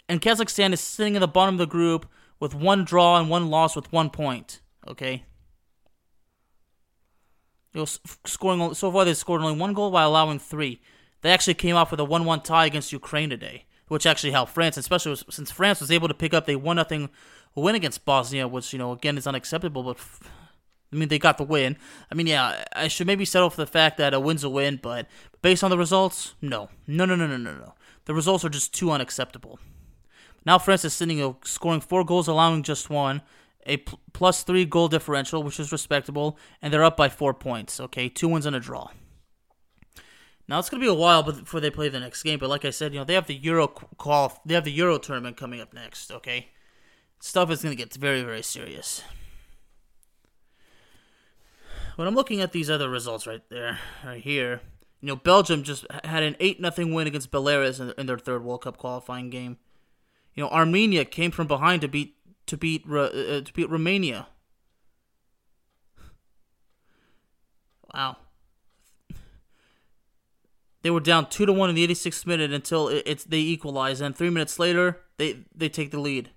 And 0.09 0.21
Kazakhstan 0.21 0.73
is 0.73 0.81
sitting 0.81 1.15
in 1.15 1.21
the 1.21 1.27
bottom 1.27 1.55
of 1.55 1.59
the 1.59 1.67
group 1.67 2.07
with 2.39 2.55
one 2.55 2.83
draw 2.83 3.19
and 3.19 3.29
one 3.29 3.49
loss 3.49 3.75
with 3.75 3.91
one 3.93 4.09
point, 4.09 4.61
okay? 4.87 5.23
You 7.73 7.81
know, 7.81 7.85
scoring 8.25 8.73
so 8.73 8.91
far 8.91 9.05
they 9.05 9.13
scored 9.13 9.41
only 9.41 9.57
one 9.57 9.73
goal 9.73 9.91
while 9.91 10.09
allowing 10.09 10.39
three. 10.39 10.81
They 11.21 11.31
actually 11.31 11.53
came 11.53 11.75
off 11.75 11.89
with 11.89 11.99
a 11.99 12.03
1 12.03 12.25
1 12.25 12.41
tie 12.41 12.65
against 12.65 12.91
Ukraine 12.91 13.29
today, 13.29 13.65
which 13.87 14.05
actually 14.05 14.31
helped 14.31 14.51
France, 14.51 14.77
especially 14.77 15.15
since 15.29 15.51
France 15.51 15.79
was 15.79 15.89
able 15.89 16.07
to 16.07 16.13
pick 16.13 16.33
up 16.33 16.49
a 16.49 16.55
1 16.55 16.85
0 16.89 17.09
win 17.55 17.75
against 17.75 18.03
Bosnia, 18.03 18.47
which, 18.47 18.73
you 18.73 18.79
know, 18.79 18.91
again 18.91 19.17
is 19.17 19.25
unacceptable, 19.25 19.83
but 19.83 19.97
I 20.93 20.95
mean, 20.95 21.09
they 21.09 21.19
got 21.19 21.37
the 21.37 21.43
win. 21.43 21.77
I 22.11 22.15
mean, 22.15 22.27
yeah, 22.27 22.63
I 22.75 22.87
should 22.87 23.07
maybe 23.07 23.25
settle 23.25 23.49
for 23.49 23.57
the 23.57 23.67
fact 23.67 23.97
that 23.97 24.13
a 24.13 24.19
win's 24.19 24.43
a 24.43 24.49
win, 24.49 24.79
but 24.81 25.07
based 25.41 25.63
on 25.63 25.71
the 25.71 25.77
results, 25.77 26.35
no. 26.41 26.69
No, 26.85 27.05
no, 27.05 27.15
no, 27.15 27.25
no, 27.25 27.37
no, 27.37 27.53
no. 27.53 27.73
The 28.05 28.13
results 28.13 28.45
are 28.45 28.49
just 28.49 28.73
too 28.73 28.91
unacceptable. 28.91 29.59
Now 30.45 30.59
France 30.59 30.85
is 30.85 30.93
sitting 30.93 31.21
uh, 31.21 31.33
scoring 31.43 31.81
four 31.81 32.03
goals, 32.03 32.27
allowing 32.27 32.63
just 32.63 32.89
one, 32.89 33.21
a 33.65 33.77
pl- 33.77 33.99
plus 34.11 34.43
three 34.43 34.65
goal 34.65 34.87
differential, 34.87 35.41
which 35.41 35.59
is 35.59 35.71
respectable, 35.71 36.37
and 36.61 36.71
they're 36.71 36.83
up 36.83 36.97
by 36.97 37.09
four 37.09 37.33
points. 37.33 37.79
Okay, 37.79 38.09
two 38.09 38.27
wins 38.27 38.45
and 38.45 38.55
a 38.55 38.59
draw. 38.59 38.89
Now 40.47 40.59
it's 40.59 40.69
gonna 40.69 40.81
be 40.81 40.87
a 40.89 40.93
while 40.93 41.23
before 41.23 41.61
they 41.61 41.71
play 41.71 41.87
the 41.87 42.01
next 42.01 42.23
game, 42.23 42.39
but 42.39 42.49
like 42.49 42.65
I 42.65 42.69
said, 42.71 42.93
you 42.93 42.99
know 42.99 43.05
they 43.05 43.13
have 43.13 43.27
the 43.27 43.35
Euro 43.35 43.67
call, 43.67 44.41
they 44.45 44.53
have 44.53 44.65
the 44.65 44.71
Euro 44.73 44.97
tournament 44.97 45.37
coming 45.37 45.61
up 45.61 45.73
next. 45.73 46.11
Okay, 46.11 46.49
stuff 47.21 47.49
is 47.49 47.63
gonna 47.63 47.75
get 47.75 47.93
very 47.93 48.21
very 48.21 48.43
serious. 48.43 49.01
When 51.95 52.07
I'm 52.07 52.15
looking 52.15 52.41
at 52.41 52.51
these 52.51 52.69
other 52.69 52.89
results 52.89 53.27
right 53.27 53.41
there, 53.49 53.79
right 54.03 54.21
here, 54.21 54.61
you 55.01 55.07
know 55.07 55.15
Belgium 55.15 55.63
just 55.63 55.85
had 56.03 56.23
an 56.23 56.35
eight 56.39 56.59
nothing 56.59 56.93
win 56.93 57.07
against 57.07 57.31
Belarus 57.31 57.79
in, 57.79 57.93
in 57.97 58.05
their 58.07 58.17
third 58.17 58.43
World 58.43 58.63
Cup 58.63 58.77
qualifying 58.77 59.29
game. 59.29 59.57
You 60.33 60.43
know 60.43 60.49
Armenia 60.49 61.05
came 61.05 61.31
from 61.31 61.47
behind 61.47 61.81
to 61.81 61.87
beat 61.87 62.15
to 62.47 62.57
beat 62.57 62.85
uh, 62.89 63.41
to 63.41 63.51
beat 63.53 63.69
Romania. 63.69 64.27
Wow. 67.93 68.17
They 70.81 70.89
were 70.89 70.99
down 70.99 71.29
two 71.29 71.45
to 71.45 71.53
one 71.53 71.69
in 71.69 71.75
the 71.75 71.87
86th 71.87 72.25
minute 72.25 72.51
until 72.51 72.89
it, 72.89 73.03
it's 73.05 73.23
they 73.23 73.39
equalize, 73.39 74.01
and 74.01 74.15
three 74.15 74.31
minutes 74.31 74.57
later 74.57 75.01
they 75.17 75.43
they 75.55 75.69
take 75.69 75.91
the 75.91 75.99
lead. 75.99 76.31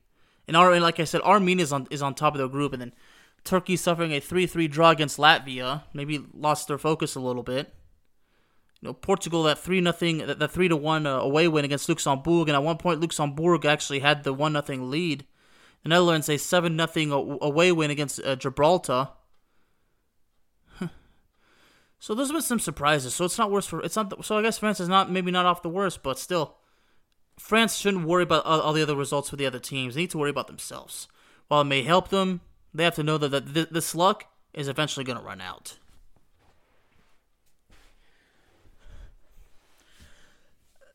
And, 0.49 0.57
our, 0.57 0.73
and 0.73 0.83
like 0.83 1.01
I 1.01 1.05
said, 1.05 1.23
Armenia 1.23 1.65
is 1.65 1.73
on 1.73 1.89
is 1.91 2.03
on 2.03 2.15
top 2.15 2.35
of 2.35 2.39
their 2.39 2.49
group, 2.49 2.73
and 2.73 2.81
then 2.81 2.93
Turkey 3.47 3.77
suffering 3.77 4.13
a 4.13 4.21
three 4.21 4.47
three 4.47 4.69
draw 4.69 4.91
against 4.91 5.19
Latvia, 5.19 5.85
maybe 5.95 6.25
lost 6.35 6.69
their 6.69 6.79
focus 6.79 7.15
a 7.15 7.21
little 7.21 7.43
bit. 7.43 7.73
You 8.81 8.89
know, 8.89 8.93
Portugal 8.93 9.45
that 9.45 9.59
three 9.59 9.81
nothing 9.81 10.19
that 10.19 10.39
the 10.39 10.49
three 10.49 10.69
to 10.69 10.77
one 10.77 11.07
uh, 11.07 11.19
away 11.19 11.49
win 11.49 11.65
against 11.65 11.89
Luxembourg, 11.89 12.49
and 12.49 12.57
at 12.57 12.63
one 12.63 12.77
point 12.77 13.01
Luxembourg 13.01 13.65
actually 13.65 14.01
had 14.01 14.25
the 14.25 14.33
one 14.33 14.53
nothing 14.53 14.91
lead. 14.91 15.25
The 15.83 15.89
Netherlands 15.89 16.29
a 16.29 16.37
seven 16.37 16.77
nothing 16.77 17.13
away 17.13 17.73
win 17.73 17.91
against 17.91 18.21
uh, 18.23 18.37
Gibraltar. 18.37 19.09
So 21.99 22.15
there's 22.15 22.31
been 22.31 22.43
some 22.43 22.61
surprises. 22.61 23.15
So 23.15 23.25
it's 23.25 23.39
not 23.39 23.51
worse 23.51 23.67
for 23.67 23.81
it's 23.81 23.97
not. 23.97 24.25
So 24.25 24.39
I 24.39 24.43
guess 24.43 24.59
France 24.59 24.81
is 24.81 24.89
not 24.89 25.11
maybe 25.11 25.31
not 25.31 25.47
off 25.47 25.63
the 25.63 25.69
worst, 25.69 26.03
but 26.03 26.19
still, 26.19 26.57
France 27.39 27.77
shouldn't 27.77 28.07
worry 28.07 28.23
about 28.23 28.45
all 28.45 28.73
the 28.73 28.83
other 28.83 28.95
results 28.95 29.31
for 29.31 29.37
the 29.37 29.47
other 29.47 29.59
teams. 29.59 29.95
They 29.95 30.03
need 30.03 30.11
to 30.11 30.19
worry 30.19 30.31
about 30.31 30.47
themselves. 30.47 31.09
While 31.49 31.63
it 31.63 31.65
may 31.65 31.83
help 31.83 32.09
them, 32.09 32.43
they 32.77 32.85
have 32.85 32.95
to 32.97 33.03
know 33.03 33.19
that, 33.19 33.29
that 33.29 33.55
th- 33.55 33.69
this 33.71 33.95
luck 33.95 34.25
is 34.53 34.69
eventually 34.69 35.05
going 35.05 35.19
to 35.19 35.25
run 35.25 35.41
out. 35.41 35.79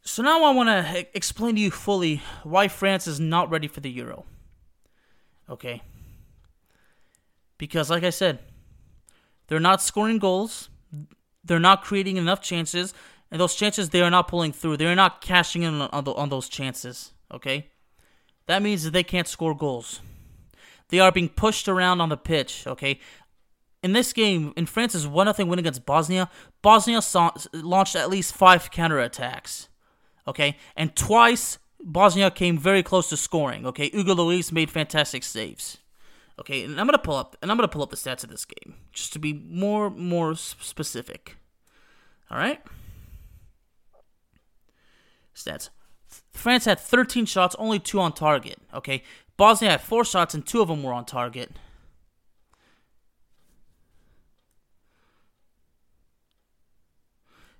So 0.03 0.23
now 0.23 0.43
I 0.43 0.51
want 0.51 0.67
to 0.67 1.07
explain 1.15 1.55
to 1.55 1.61
you 1.61 1.71
fully 1.71 2.21
why 2.43 2.67
France 2.67 3.07
is 3.07 3.19
not 3.19 3.49
ready 3.49 3.67
for 3.67 3.79
the 3.79 3.89
Euro. 3.91 4.25
Okay? 5.49 5.81
Because, 7.57 7.89
like 7.89 8.03
I 8.03 8.09
said, 8.09 8.39
they're 9.47 9.59
not 9.59 9.81
scoring 9.81 10.17
goals. 10.17 10.69
They're 11.43 11.59
not 11.59 11.83
creating 11.83 12.17
enough 12.17 12.41
chances, 12.41 12.93
and 13.31 13.41
those 13.41 13.55
chances 13.55 13.89
they 13.89 14.01
are 14.01 14.09
not 14.09 14.27
pulling 14.27 14.51
through. 14.51 14.77
They 14.77 14.85
are 14.85 14.95
not 14.95 15.21
cashing 15.21 15.63
in 15.63 15.81
on, 15.81 16.03
the, 16.03 16.13
on 16.13 16.29
those 16.29 16.47
chances. 16.47 17.11
Okay, 17.33 17.67
that 18.45 18.61
means 18.61 18.83
that 18.83 18.91
they 18.91 19.03
can't 19.03 19.27
score 19.27 19.55
goals. 19.55 20.01
They 20.91 20.99
are 20.99 21.11
being 21.11 21.29
pushed 21.29 21.67
around 21.67 22.01
on 22.01 22.09
the 22.09 22.17
pitch. 22.17 22.67
Okay, 22.67 22.99
in 23.81 23.93
this 23.93 24.13
game, 24.13 24.53
in 24.55 24.65
France's 24.67 25.07
one 25.07 25.25
nothing 25.25 25.47
win 25.47 25.57
against 25.57 25.85
Bosnia, 25.85 26.29
Bosnia 26.61 27.01
saw, 27.01 27.31
launched 27.53 27.95
at 27.95 28.09
least 28.09 28.35
five 28.35 28.69
counterattacks. 28.69 29.67
Okay, 30.27 30.57
and 30.75 30.95
twice 30.95 31.57
Bosnia 31.83 32.29
came 32.29 32.57
very 32.57 32.83
close 32.83 33.09
to 33.09 33.17
scoring. 33.17 33.65
Okay, 33.65 33.89
Hugo 33.89 34.13
Lloris 34.13 34.51
made 34.51 34.69
fantastic 34.69 35.23
saves. 35.23 35.77
Okay, 36.39 36.63
and 36.63 36.79
I'm 36.79 36.85
gonna 36.85 36.99
pull 36.99 37.15
up 37.15 37.35
and 37.41 37.49
I'm 37.49 37.57
gonna 37.57 37.67
pull 37.67 37.81
up 37.81 37.89
the 37.89 37.97
stats 37.97 38.23
of 38.23 38.29
this 38.29 38.45
game 38.45 38.75
just 38.91 39.13
to 39.13 39.19
be 39.19 39.33
more 39.33 39.89
more 39.89 40.35
specific. 40.35 41.37
All 42.29 42.37
right. 42.37 42.61
Stats. 45.35 45.69
France 46.33 46.65
had 46.65 46.79
13 46.79 47.25
shots, 47.25 47.55
only 47.57 47.79
two 47.79 47.99
on 47.99 48.13
target. 48.13 48.59
Okay, 48.73 49.03
Bosnia 49.41 49.71
had 49.71 49.81
four 49.81 50.05
shots 50.05 50.35
and 50.35 50.45
two 50.45 50.61
of 50.61 50.67
them 50.67 50.83
were 50.83 50.93
on 50.93 51.03
target. 51.03 51.49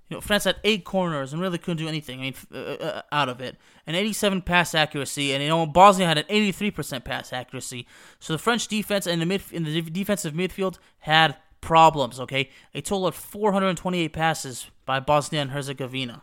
You 0.08 0.16
know, 0.16 0.20
France 0.20 0.44
had 0.44 0.58
eight 0.62 0.84
corners 0.84 1.32
and 1.32 1.42
really 1.42 1.58
couldn't 1.58 1.78
do 1.78 1.88
anything. 1.88 2.20
I 2.20 2.22
mean, 2.22 2.34
uh, 2.54 2.56
uh, 2.56 3.02
out 3.10 3.28
of 3.28 3.40
it, 3.40 3.56
an 3.84 3.96
87 3.96 4.42
pass 4.42 4.76
accuracy, 4.76 5.32
and 5.34 5.42
you 5.42 5.48
know 5.48 5.66
Bosnia 5.66 6.06
had 6.06 6.18
an 6.18 6.24
83% 6.26 7.02
pass 7.02 7.32
accuracy. 7.32 7.88
So 8.20 8.32
the 8.32 8.38
French 8.38 8.68
defense 8.68 9.08
and 9.08 9.20
the 9.20 9.26
mid 9.26 9.42
in 9.50 9.64
the 9.64 9.80
defensive 9.80 10.34
midfield 10.34 10.78
had 11.00 11.34
problems. 11.60 12.20
Okay, 12.20 12.50
a 12.76 12.80
total 12.80 13.08
of 13.08 13.16
428 13.16 14.12
passes 14.12 14.70
by 14.86 15.00
Bosnia 15.00 15.42
and 15.42 15.50
Herzegovina. 15.50 16.22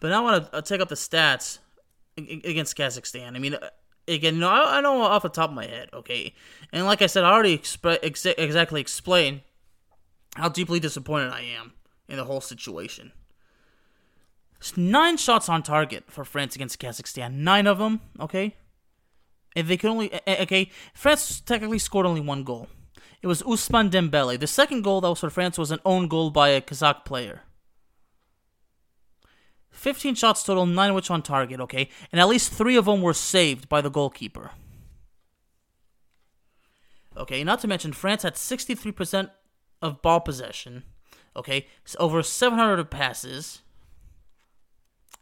But 0.00 0.08
now 0.08 0.26
I 0.26 0.32
want 0.32 0.52
to 0.52 0.62
take 0.62 0.80
up 0.80 0.88
the 0.88 0.94
stats 0.94 1.58
against 2.16 2.76
Kazakhstan. 2.76 3.36
I 3.36 3.38
mean, 3.38 3.54
uh, 3.54 3.70
again, 4.08 4.38
know, 4.38 4.48
I, 4.48 4.78
I 4.78 4.80
know 4.80 5.02
off 5.02 5.22
the 5.22 5.28
top 5.28 5.50
of 5.50 5.56
my 5.56 5.66
head, 5.66 5.88
okay, 5.92 6.34
and 6.72 6.84
like 6.84 7.02
I 7.02 7.06
said, 7.06 7.24
I 7.24 7.32
already 7.32 7.54
ex- 7.54 8.26
exactly 8.26 8.80
explained 8.80 9.42
how 10.36 10.48
deeply 10.48 10.80
disappointed 10.80 11.32
I 11.32 11.42
am 11.42 11.72
in 12.08 12.16
the 12.16 12.24
whole 12.24 12.40
situation. 12.40 13.12
There's 14.60 14.76
nine 14.76 15.16
shots 15.16 15.48
on 15.48 15.62
target 15.62 16.04
for 16.08 16.24
France 16.24 16.54
against 16.54 16.80
Kazakhstan. 16.80 17.34
Nine 17.34 17.66
of 17.66 17.78
them, 17.78 18.00
okay? 18.18 18.56
And 19.54 19.68
they 19.68 19.76
could 19.76 19.90
only, 19.90 20.12
okay, 20.26 20.70
France 20.94 21.40
technically 21.40 21.78
scored 21.78 22.06
only 22.06 22.20
one 22.20 22.44
goal. 22.44 22.68
It 23.22 23.26
was 23.26 23.42
Ousmane 23.42 23.90
Dembele. 23.90 24.38
The 24.38 24.46
second 24.46 24.82
goal 24.82 25.00
that 25.00 25.08
was 25.08 25.20
for 25.20 25.30
France 25.30 25.58
was 25.58 25.70
an 25.70 25.80
own 25.84 26.08
goal 26.08 26.30
by 26.30 26.48
a 26.48 26.60
Kazakh 26.60 27.04
player. 27.04 27.42
15 29.74 30.14
shots 30.14 30.42
total, 30.42 30.66
9 30.66 30.90
of 30.90 30.94
which 30.94 31.10
on 31.10 31.22
target, 31.22 31.60
okay? 31.60 31.88
And 32.10 32.20
at 32.20 32.28
least 32.28 32.52
3 32.52 32.76
of 32.76 32.86
them 32.86 33.02
were 33.02 33.14
saved 33.14 33.68
by 33.68 33.80
the 33.80 33.90
goalkeeper. 33.90 34.52
Okay, 37.16 37.44
not 37.44 37.60
to 37.60 37.68
mention, 37.68 37.92
France 37.92 38.22
had 38.22 38.34
63% 38.34 39.30
of 39.82 40.02
ball 40.02 40.20
possession. 40.20 40.84
Okay, 41.36 41.66
so 41.84 41.98
over 41.98 42.22
700 42.22 42.90
passes. 42.90 43.60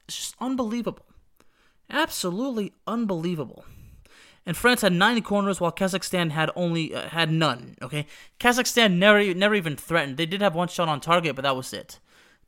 It's 0.06 0.16
just 0.16 0.34
unbelievable. 0.40 1.06
Absolutely 1.90 2.72
unbelievable. 2.86 3.64
And 4.44 4.56
France 4.56 4.80
had 4.80 4.92
90 4.92 5.20
corners 5.20 5.60
while 5.60 5.72
Kazakhstan 5.72 6.30
had 6.30 6.50
only 6.56 6.94
uh, 6.94 7.08
had 7.08 7.30
none. 7.30 7.76
Okay, 7.80 8.06
Kazakhstan 8.40 8.98
never 8.98 9.32
never 9.34 9.54
even 9.54 9.76
threatened. 9.76 10.16
They 10.16 10.26
did 10.26 10.42
have 10.42 10.54
one 10.54 10.68
shot 10.68 10.88
on 10.88 11.00
target, 11.00 11.36
but 11.36 11.42
that 11.42 11.54
was 11.54 11.72
it. 11.72 12.00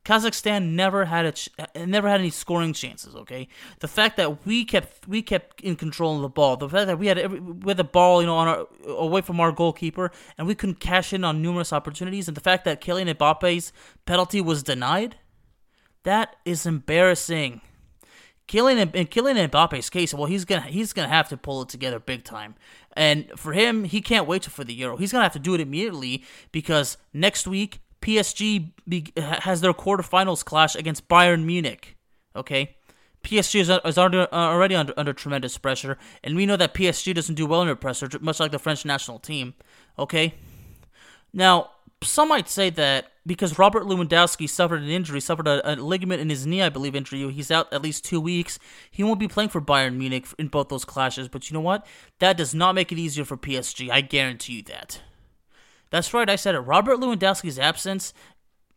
Kazakhstan 0.05 0.73
never 0.73 1.07
had 1.07 1.25
a 1.25 1.33
ch- 1.33 1.49
uh, 1.59 1.87
never 1.87 2.09
had 2.09 2.21
any 2.21 2.31
scoring 2.31 2.75
chances. 2.75 3.15
Okay, 3.15 3.49
the 3.81 3.89
fact 3.89 4.17
that 4.19 4.45
we 4.47 4.65
kept 4.65 5.09
we 5.09 5.23
kept 5.23 5.61
in 5.63 5.77
control 5.77 6.17
of 6.17 6.23
the 6.23 6.29
ball, 6.29 6.57
the 6.57 6.69
fact 6.69 6.89
that 6.89 6.99
we 6.99 7.07
had 7.07 7.19
every, 7.19 7.41
we 7.41 7.71
had 7.71 7.79
the 7.79 7.85
ball, 7.85 8.21
you 8.21 8.27
know, 8.27 8.37
on 8.37 8.49
our 8.49 8.67
away 8.87 9.23
from 9.23 9.41
our 9.41 9.51
goalkeeper, 9.51 10.11
and 10.37 10.47
we 10.47 10.55
couldn't 10.55 10.81
cash 10.81 11.13
in 11.13 11.25
on 11.25 11.41
numerous 11.41 11.73
opportunities, 11.73 12.29
and 12.29 12.37
the 12.37 12.43
fact 12.43 12.65
that 12.67 12.83
Kylian 12.83 13.13
Mbappe's 13.15 13.73
penalty 14.05 14.43
was 14.43 14.63
denied, 14.63 15.17
that 16.03 16.37
is 16.45 16.67
embarrassing. 16.67 17.63
Kylian 18.47 18.95
in 18.95 19.07
Kylian 19.07 19.49
Mbappe's 19.49 19.89
case, 19.89 20.13
well, 20.13 20.27
he's 20.27 20.45
gonna 20.45 20.63
he's 20.63 20.93
gonna 20.93 21.09
have 21.09 21.31
to 21.31 21.39
pull 21.39 21.63
it 21.63 21.71
together 21.71 21.99
big 21.99 22.25
time. 22.25 22.57
And 22.93 23.33
for 23.37 23.55
him, 23.55 23.85
he 23.85 24.03
can't 24.03 24.27
wait 24.27 24.45
for 24.45 24.65
the 24.65 24.75
Euro. 24.75 24.99
He's 24.99 25.13
gonna 25.13 25.25
have 25.25 25.33
to 25.33 25.39
do 25.39 25.55
it 25.55 25.63
immediately 25.63 26.25
because 26.53 26.99
next 27.15 27.47
week 27.47 27.81
PSG 28.05 28.71
be, 28.87 29.13
has 29.17 29.63
their 29.63 29.73
quarterfinals 29.73 30.45
clash 30.45 30.77
against 30.77 31.09
Bayern 31.09 31.45
Munich. 31.45 31.97
Okay, 32.37 32.77
PSG 33.23 33.61
is, 33.61 33.71
is 33.71 33.97
under, 33.97 34.23
uh, 34.31 34.37
already 34.37 34.75
under, 34.75 34.93
under 34.97 35.15
tremendous 35.15 35.57
pressure, 35.57 35.97
and 36.23 36.37
we 36.37 36.45
know 36.45 36.57
that 36.57 36.75
PSG 36.75 37.15
doesn't 37.15 37.35
do 37.35 37.47
well 37.47 37.63
under 37.63 37.75
pressure, 37.75 38.09
much 38.21 38.41
like 38.41 38.51
the 38.51 38.59
French 38.59 38.85
national 38.85 39.19
team. 39.19 39.55
Okay, 39.99 40.35
now 41.33 41.71
some 42.03 42.29
might 42.29 42.47
say 42.47 42.69
that 42.71 43.13
because 43.27 43.59
Robert 43.59 43.85
Lewandowski 43.85 44.51
suffered 44.51 44.83
an 44.83 44.91
injury, 44.91 45.21
suffered 45.21 45.49
a, 45.49 45.73
a, 45.73 45.77
ligament 45.77 46.21
in 46.21 46.29
his 46.29 46.47
knee, 46.47 46.61
I 46.61 46.69
believe, 46.69 46.95
injury. 46.95 47.27
He's 47.31 47.51
out 47.51 47.73
at 47.73 47.81
least 47.81 48.05
two 48.05 48.21
weeks. 48.21 48.59
He 48.91 49.03
won't 49.03 49.19
be 49.19 49.29
playing 49.29 49.49
for 49.49 49.63
Bayern 49.63 49.97
Munich 49.97 50.27
in 50.39 50.49
both 50.49 50.69
those 50.69 50.85
clashes. 50.85 51.29
But 51.29 51.49
you 51.49 51.55
know 51.55 51.63
what? 51.63 51.87
That 52.19 52.37
does 52.37 52.55
not 52.55 52.75
make 52.75 52.93
it 52.93 52.99
easier 52.99 53.25
for 53.25 53.39
PSG. 53.39 53.89
I 53.89 54.03
guarantee 54.03 54.57
you 54.57 54.63
that. 54.65 55.01
That's 55.95 56.13
right, 56.13 56.29
I 56.29 56.35
said 56.35 56.57
it. 56.57 56.59
Robert 56.59 56.99
Lewandowski's 56.99 57.57
absence 57.57 58.13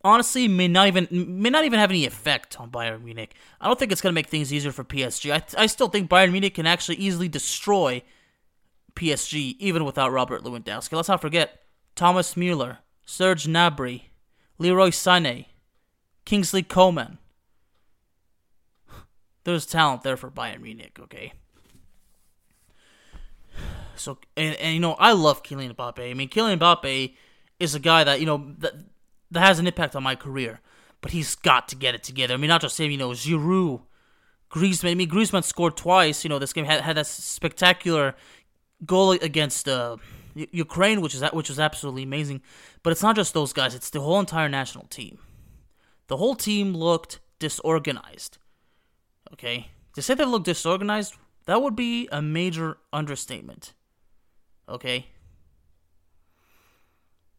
honestly 0.04 0.46
may 0.46 0.68
not 0.68 0.86
even 0.86 1.08
may 1.10 1.50
not 1.50 1.64
even 1.64 1.80
have 1.80 1.90
any 1.90 2.06
effect 2.06 2.60
on 2.60 2.70
Bayern 2.70 3.02
Munich. 3.02 3.34
I 3.60 3.66
don't 3.66 3.76
think 3.76 3.90
it's 3.90 4.00
going 4.00 4.12
to 4.12 4.14
make 4.14 4.28
things 4.28 4.52
easier 4.52 4.70
for 4.70 4.84
PSG. 4.84 5.32
I, 5.32 5.42
I 5.60 5.66
still 5.66 5.88
think 5.88 6.08
Bayern 6.08 6.30
Munich 6.30 6.54
can 6.54 6.64
actually 6.64 6.94
easily 6.98 7.28
destroy 7.28 8.04
PSG 8.94 9.56
even 9.58 9.84
without 9.84 10.12
Robert 10.12 10.44
Lewandowski. 10.44 10.92
Let's 10.92 11.08
not 11.08 11.20
forget 11.20 11.60
Thomas 11.96 12.36
Mueller, 12.36 12.78
Serge 13.04 13.48
Gnabry, 13.48 14.02
Leroy 14.58 14.90
Sané, 14.90 15.46
Kingsley 16.24 16.62
Coman. 16.62 17.18
There's 19.42 19.66
talent 19.66 20.04
there 20.04 20.16
for 20.16 20.30
Bayern 20.30 20.60
Munich, 20.60 20.96
okay? 21.00 21.32
So 23.98 24.18
and, 24.36 24.54
and 24.56 24.74
you 24.74 24.80
know 24.80 24.94
I 24.94 25.12
love 25.12 25.42
Kylian 25.42 25.74
Mbappe. 25.74 26.10
I 26.10 26.14
mean 26.14 26.28
Kylian 26.28 26.58
Mbappe 26.58 27.14
is 27.58 27.74
a 27.74 27.80
guy 27.80 28.04
that 28.04 28.20
you 28.20 28.26
know 28.26 28.52
that 28.58 28.74
that 29.30 29.40
has 29.40 29.58
an 29.58 29.66
impact 29.66 29.96
on 29.96 30.02
my 30.02 30.14
career, 30.14 30.60
but 31.00 31.12
he's 31.12 31.34
got 31.34 31.68
to 31.68 31.76
get 31.76 31.94
it 31.94 32.02
together. 32.02 32.34
I 32.34 32.36
mean 32.36 32.48
not 32.48 32.60
just 32.60 32.78
him, 32.78 32.90
you 32.90 32.98
know 32.98 33.10
Giroud, 33.10 33.82
Griezmann. 34.50 34.92
I 34.92 34.94
mean 34.94 35.10
Griezmann 35.10 35.44
scored 35.44 35.76
twice. 35.76 36.24
You 36.24 36.30
know 36.30 36.38
this 36.38 36.52
game 36.52 36.64
had 36.64 36.80
had 36.80 36.96
that 36.96 37.06
spectacular 37.06 38.14
goal 38.84 39.12
against 39.12 39.68
uh, 39.68 39.96
Ukraine, 40.34 41.00
which 41.00 41.14
is 41.14 41.22
which 41.32 41.48
was 41.48 41.58
absolutely 41.58 42.04
amazing. 42.04 42.42
But 42.82 42.90
it's 42.90 43.02
not 43.02 43.16
just 43.16 43.34
those 43.34 43.52
guys; 43.52 43.74
it's 43.74 43.90
the 43.90 44.00
whole 44.00 44.20
entire 44.20 44.48
national 44.48 44.86
team. 44.86 45.18
The 46.06 46.16
whole 46.16 46.34
team 46.34 46.74
looked 46.74 47.20
disorganized. 47.38 48.38
Okay, 49.32 49.68
to 49.94 50.02
say 50.02 50.14
they 50.14 50.24
looked 50.24 50.46
disorganized, 50.46 51.14
that 51.46 51.60
would 51.60 51.76
be 51.76 52.08
a 52.10 52.22
major 52.22 52.78
understatement. 52.92 53.74
Okay. 54.68 55.06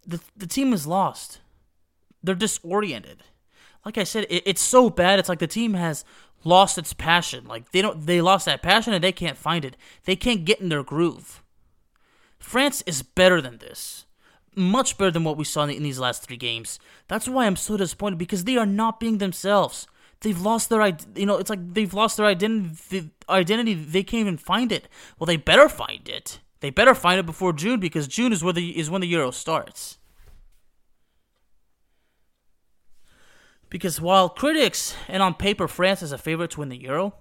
The 0.05 0.19
the 0.35 0.47
team 0.47 0.73
is 0.73 0.87
lost. 0.87 1.39
They're 2.23 2.35
disoriented. 2.35 3.23
Like 3.85 3.97
I 3.97 4.03
said, 4.03 4.25
it, 4.29 4.43
it's 4.45 4.61
so 4.61 4.89
bad. 4.89 5.19
It's 5.19 5.29
like 5.29 5.39
the 5.39 5.47
team 5.47 5.73
has 5.73 6.03
lost 6.43 6.77
its 6.77 6.93
passion. 6.93 7.45
Like 7.47 7.71
they 7.71 7.81
don't 7.81 8.05
they 8.05 8.21
lost 8.21 8.45
that 8.45 8.61
passion 8.61 8.93
and 8.93 9.03
they 9.03 9.11
can't 9.11 9.37
find 9.37 9.63
it. 9.63 9.77
They 10.05 10.15
can't 10.15 10.45
get 10.45 10.59
in 10.59 10.69
their 10.69 10.83
groove. 10.83 11.43
France 12.39 12.81
is 12.85 13.03
better 13.03 13.41
than 13.41 13.57
this. 13.57 14.05
Much 14.55 14.97
better 14.97 15.11
than 15.11 15.23
what 15.23 15.37
we 15.37 15.43
saw 15.43 15.63
in 15.63 15.83
these 15.83 15.99
last 15.99 16.23
three 16.23 16.37
games. 16.37 16.79
That's 17.07 17.29
why 17.29 17.45
I'm 17.45 17.55
so 17.55 17.77
disappointed 17.77 18.17
because 18.17 18.43
they 18.43 18.57
are 18.57 18.65
not 18.65 18.99
being 18.99 19.19
themselves. 19.19 19.87
They've 20.21 20.39
lost 20.39 20.69
their, 20.69 20.85
you 21.15 21.25
know, 21.25 21.37
it's 21.37 21.49
like 21.49 21.73
they've 21.73 21.93
lost 21.93 22.17
their 22.17 22.25
identity. 22.25 23.11
Identity 23.29 23.73
they 23.73 24.03
can't 24.03 24.21
even 24.21 24.37
find 24.37 24.71
it. 24.71 24.87
Well, 25.17 25.27
they 25.27 25.37
better 25.37 25.69
find 25.69 26.09
it. 26.09 26.39
They 26.61 26.69
better 26.69 26.93
find 26.93 27.19
it 27.19 27.25
before 27.25 27.53
June 27.53 27.79
because 27.79 28.07
June 28.07 28.33
is 28.33 28.43
where 28.43 28.53
the 28.53 28.77
is 28.77 28.89
when 28.89 29.01
the 29.01 29.07
Euro 29.07 29.31
starts. 29.31 29.97
Because 33.69 34.01
while 34.01 34.29
critics 34.29 34.95
and 35.07 35.21
on 35.21 35.35
paper 35.35 35.67
France 35.67 36.01
is 36.01 36.11
a 36.11 36.17
favorite 36.17 36.51
to 36.51 36.59
win 36.59 36.69
the 36.69 36.81
Euro, 36.81 37.13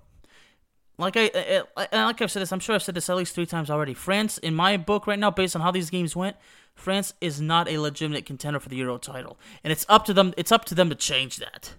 like 0.97 1.17
I, 1.17 1.31
I, 1.35 1.63
I, 1.93 2.05
like 2.07 2.21
I've 2.21 2.31
said 2.31 2.41
this, 2.41 2.53
I'm 2.53 2.59
sure 2.59 2.75
I've 2.75 2.83
said 2.83 2.95
this 2.95 3.09
at 3.09 3.17
least 3.17 3.35
three 3.35 3.47
times 3.47 3.71
already. 3.71 3.95
France, 3.95 4.39
in 4.39 4.55
my 4.55 4.77
book 4.77 5.07
right 5.07 5.19
now, 5.19 5.31
based 5.31 5.55
on 5.55 5.63
how 5.63 5.71
these 5.71 5.91
games 5.91 6.17
went, 6.17 6.37
France 6.75 7.15
is 7.21 7.41
not 7.41 7.69
a 7.69 7.79
legitimate 7.79 8.27
contender 8.27 8.59
for 8.59 8.69
the 8.69 8.77
Euro 8.77 8.99
title, 8.99 9.39
and 9.63 9.73
it's 9.73 9.87
up 9.89 10.05
to 10.07 10.15
them. 10.15 10.35
It's 10.37 10.51
up 10.51 10.65
to 10.67 10.75
them 10.75 10.89
to 10.89 10.95
change 10.95 11.37
that. 11.37 11.75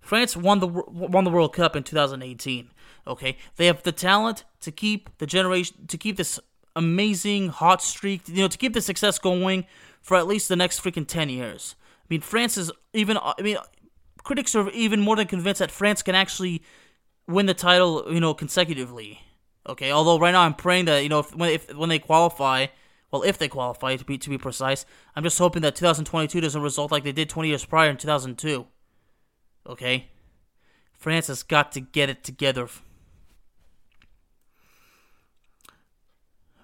France 0.00 0.36
won 0.36 0.60
the 0.60 0.66
won 0.66 1.24
the 1.24 1.30
World 1.30 1.54
Cup 1.54 1.76
in 1.76 1.82
2018. 1.82 2.70
Okay, 3.06 3.36
they 3.56 3.66
have 3.66 3.82
the 3.82 3.92
talent 3.92 4.44
to 4.60 4.70
keep 4.70 5.10
the 5.18 5.26
generation 5.26 5.86
to 5.88 5.98
keep 5.98 6.16
this 6.16 6.38
amazing 6.76 7.48
hot 7.48 7.82
streak. 7.82 8.28
You 8.28 8.42
know, 8.42 8.48
to 8.48 8.58
keep 8.58 8.74
the 8.74 8.80
success 8.80 9.18
going 9.18 9.66
for 10.00 10.16
at 10.16 10.26
least 10.26 10.48
the 10.48 10.56
next 10.56 10.82
freaking 10.82 11.06
10 11.06 11.28
years. 11.28 11.74
I 12.00 12.06
mean, 12.08 12.20
France 12.20 12.56
is 12.56 12.70
even. 12.92 13.18
I 13.20 13.34
mean, 13.42 13.56
critics 14.22 14.54
are 14.54 14.70
even 14.70 15.00
more 15.00 15.16
than 15.16 15.26
convinced 15.26 15.58
that 15.58 15.70
France 15.70 16.02
can 16.02 16.14
actually 16.14 16.62
win 17.26 17.46
the 17.46 17.54
title. 17.54 18.04
You 18.12 18.20
know, 18.20 18.34
consecutively. 18.34 19.20
Okay, 19.68 19.92
although 19.92 20.18
right 20.18 20.32
now 20.32 20.42
I'm 20.42 20.54
praying 20.54 20.86
that 20.86 21.02
you 21.02 21.08
know 21.08 21.20
if 21.20 21.34
when 21.34 21.50
if 21.50 21.74
when 21.74 21.88
they 21.88 21.98
qualify, 21.98 22.66
well, 23.10 23.22
if 23.22 23.38
they 23.38 23.48
qualify 23.48 23.96
to 23.96 24.04
be 24.04 24.18
to 24.18 24.30
be 24.30 24.38
precise, 24.38 24.84
I'm 25.14 25.22
just 25.22 25.38
hoping 25.38 25.62
that 25.62 25.76
2022 25.76 26.40
doesn't 26.40 26.62
result 26.62 26.90
like 26.90 27.04
they 27.04 27.12
did 27.12 27.28
20 27.28 27.48
years 27.48 27.64
prior 27.64 27.90
in 27.90 27.96
2002. 27.96 28.66
Okay, 29.68 30.08
France 30.98 31.28
has 31.28 31.42
got 31.42 31.70
to 31.72 31.80
get 31.80 32.08
it 32.08 32.24
together. 32.24 32.68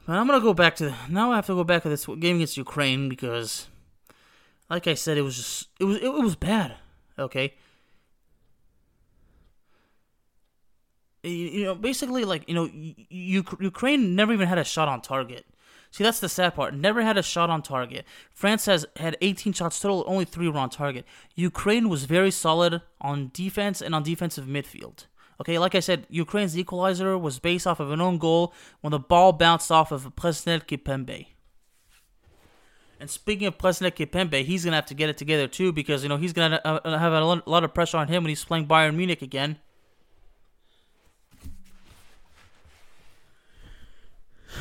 But 0.09 0.16
I'm 0.16 0.27
gonna 0.27 0.40
go 0.40 0.55
back 0.55 0.75
to 0.77 0.94
now. 1.11 1.33
I 1.33 1.37
have 1.37 1.47
to 1.49 1.55
go 1.55 1.64
back 1.64 1.83
to 1.83 1.90
this 1.90 2.07
game 2.07 2.37
against 2.37 2.57
Ukraine 2.57 3.11
because, 3.11 3.68
like 4.71 4.87
I 4.87 4.94
said, 4.94 5.18
it 5.18 5.21
was 5.21 5.37
just 5.37 5.68
it 5.79 5.85
was 5.85 5.99
it, 5.99 6.09
was 6.09 6.35
bad. 6.35 6.77
Okay. 7.18 7.53
You 11.23 11.64
know, 11.64 11.75
basically, 11.75 12.25
like 12.25 12.49
you 12.49 12.55
know, 12.55 12.71
Ukraine 13.11 14.16
never 14.16 14.33
even 14.33 14.49
had 14.49 14.57
a 14.57 14.64
shot 14.64 14.88
on 14.88 15.03
target. 15.03 15.44
See, 15.90 16.05
that's 16.05 16.21
the 16.21 16.29
sad 16.31 16.55
part. 16.55 16.73
Never 16.73 17.03
had 17.03 17.18
a 17.18 17.23
shot 17.23 17.51
on 17.51 17.61
target. 17.61 18.07
France 18.33 18.64
has 18.64 18.87
had 18.97 19.14
18 19.21 19.53
shots 19.53 19.79
total, 19.79 20.05
only 20.07 20.25
three 20.25 20.49
were 20.49 20.59
on 20.59 20.71
target. 20.71 21.05
Ukraine 21.35 21.90
was 21.90 22.05
very 22.05 22.31
solid 22.31 22.81
on 23.03 23.31
defense 23.35 23.83
and 23.83 23.94
on 23.94 24.05
defensive 24.05 24.47
midfield. 24.47 25.05
Okay, 25.40 25.59
like 25.59 25.74
I 25.77 25.81
said, 25.81 26.07
Ukraine's 26.11 26.59
equalizer 26.59 27.16
was 27.16 27.38
based 27.38 27.66
off 27.66 27.79
of 27.79 27.92
an 27.92 28.01
own 28.01 28.18
goal 28.18 28.53
when 28.81 28.90
the 28.90 28.98
ball 28.98 29.33
bounced 29.33 29.70
off 29.70 29.92
of 29.92 30.14
Presnel 30.16 30.64
Kimpembe. 30.66 31.27
And 32.98 33.09
speaking 33.09 33.46
of 33.46 33.57
Presnel 33.57 33.92
Kimpembe, 33.92 34.44
he's 34.44 34.64
gonna 34.64 34.74
have 34.77 34.87
to 34.87 34.94
get 34.94 35.09
it 35.09 35.16
together 35.16 35.46
too 35.46 35.72
because 35.72 36.03
you 36.03 36.09
know 36.09 36.16
he's 36.16 36.33
gonna 36.33 36.61
have 36.64 37.12
uh, 37.12 37.40
a 37.46 37.51
lot 37.51 37.62
of 37.62 37.72
pressure 37.72 37.98
on 37.98 38.09
him 38.09 38.24
when 38.24 38.31
he's 38.31 38.44
playing 38.44 38.66
Bayern 38.66 38.96
Munich 38.96 39.22
again. 39.22 39.59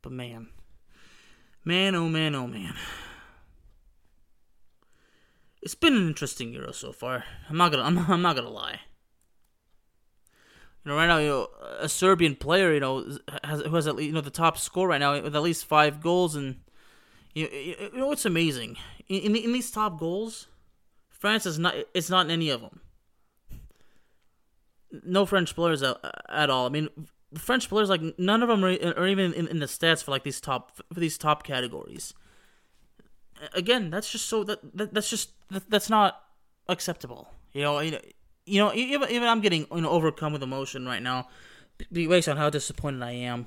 But 0.00 0.12
man, 0.12 0.48
man, 1.64 1.94
oh 1.94 2.08
man, 2.08 2.34
oh 2.34 2.46
man 2.46 2.74
it's 5.64 5.74
been 5.74 5.96
an 5.96 6.06
interesting 6.06 6.52
Euro 6.52 6.72
so 6.72 6.92
far. 6.92 7.24
I'm 7.48 7.56
not 7.56 7.72
gonna 7.72 7.82
I'm, 7.84 7.98
I'm 7.98 8.22
not 8.22 8.36
gonna 8.36 8.50
lie. 8.50 8.80
You 10.84 10.90
know, 10.90 10.96
right 10.96 11.06
now, 11.06 11.18
you 11.18 11.28
know, 11.28 11.48
a 11.80 11.88
Serbian 11.88 12.36
player, 12.36 12.74
you 12.74 12.80
know, 12.80 13.18
has 13.42 13.62
who 13.62 13.74
has 13.74 13.86
at 13.86 13.96
least, 13.96 14.06
you 14.08 14.12
know 14.12 14.20
the 14.20 14.30
top 14.30 14.58
score 14.58 14.86
right 14.86 15.00
now 15.00 15.20
with 15.20 15.34
at 15.34 15.42
least 15.42 15.64
five 15.64 16.02
goals, 16.02 16.36
and 16.36 16.56
you 17.34 17.48
you 17.48 17.90
know 17.98 18.12
it's 18.12 18.26
amazing. 18.26 18.76
In, 19.08 19.34
in, 19.34 19.36
in 19.36 19.52
these 19.52 19.70
top 19.70 19.98
goals, 19.98 20.48
France 21.08 21.46
is 21.46 21.58
not 21.58 21.74
it's 21.94 22.10
not 22.10 22.26
in 22.26 22.30
any 22.30 22.50
of 22.50 22.60
them. 22.60 22.80
No 25.04 25.26
French 25.26 25.54
players 25.54 25.82
at, 25.82 25.96
at 26.28 26.50
all. 26.50 26.66
I 26.66 26.68
mean, 26.68 26.88
French 27.36 27.68
players 27.70 27.88
like 27.88 28.02
none 28.18 28.42
of 28.42 28.48
them 28.50 28.62
are, 28.62 28.76
are 28.96 29.08
even 29.08 29.32
in, 29.32 29.48
in 29.48 29.58
the 29.58 29.66
stats 29.66 30.04
for 30.04 30.10
like 30.10 30.22
these 30.22 30.40
top 30.40 30.72
for 30.92 31.00
these 31.00 31.16
top 31.16 31.42
categories 31.42 32.12
again, 33.52 33.90
that's 33.90 34.10
just 34.10 34.26
so 34.26 34.44
that, 34.44 34.58
that 34.76 34.94
that's 34.94 35.10
just 35.10 35.30
that, 35.50 35.68
that's 35.68 35.90
not 35.90 36.22
acceptable. 36.68 37.28
You 37.52 37.62
know, 37.62 37.80
you 37.80 38.58
know, 38.58 38.72
even 38.74 39.10
even 39.10 39.28
I'm 39.28 39.40
getting 39.40 39.66
you 39.72 39.80
know 39.80 39.90
overcome 39.90 40.32
with 40.32 40.42
emotion 40.42 40.86
right 40.86 41.02
now, 41.02 41.28
based 41.92 42.28
on 42.28 42.36
how 42.36 42.50
disappointed 42.50 43.02
I 43.02 43.12
am. 43.12 43.46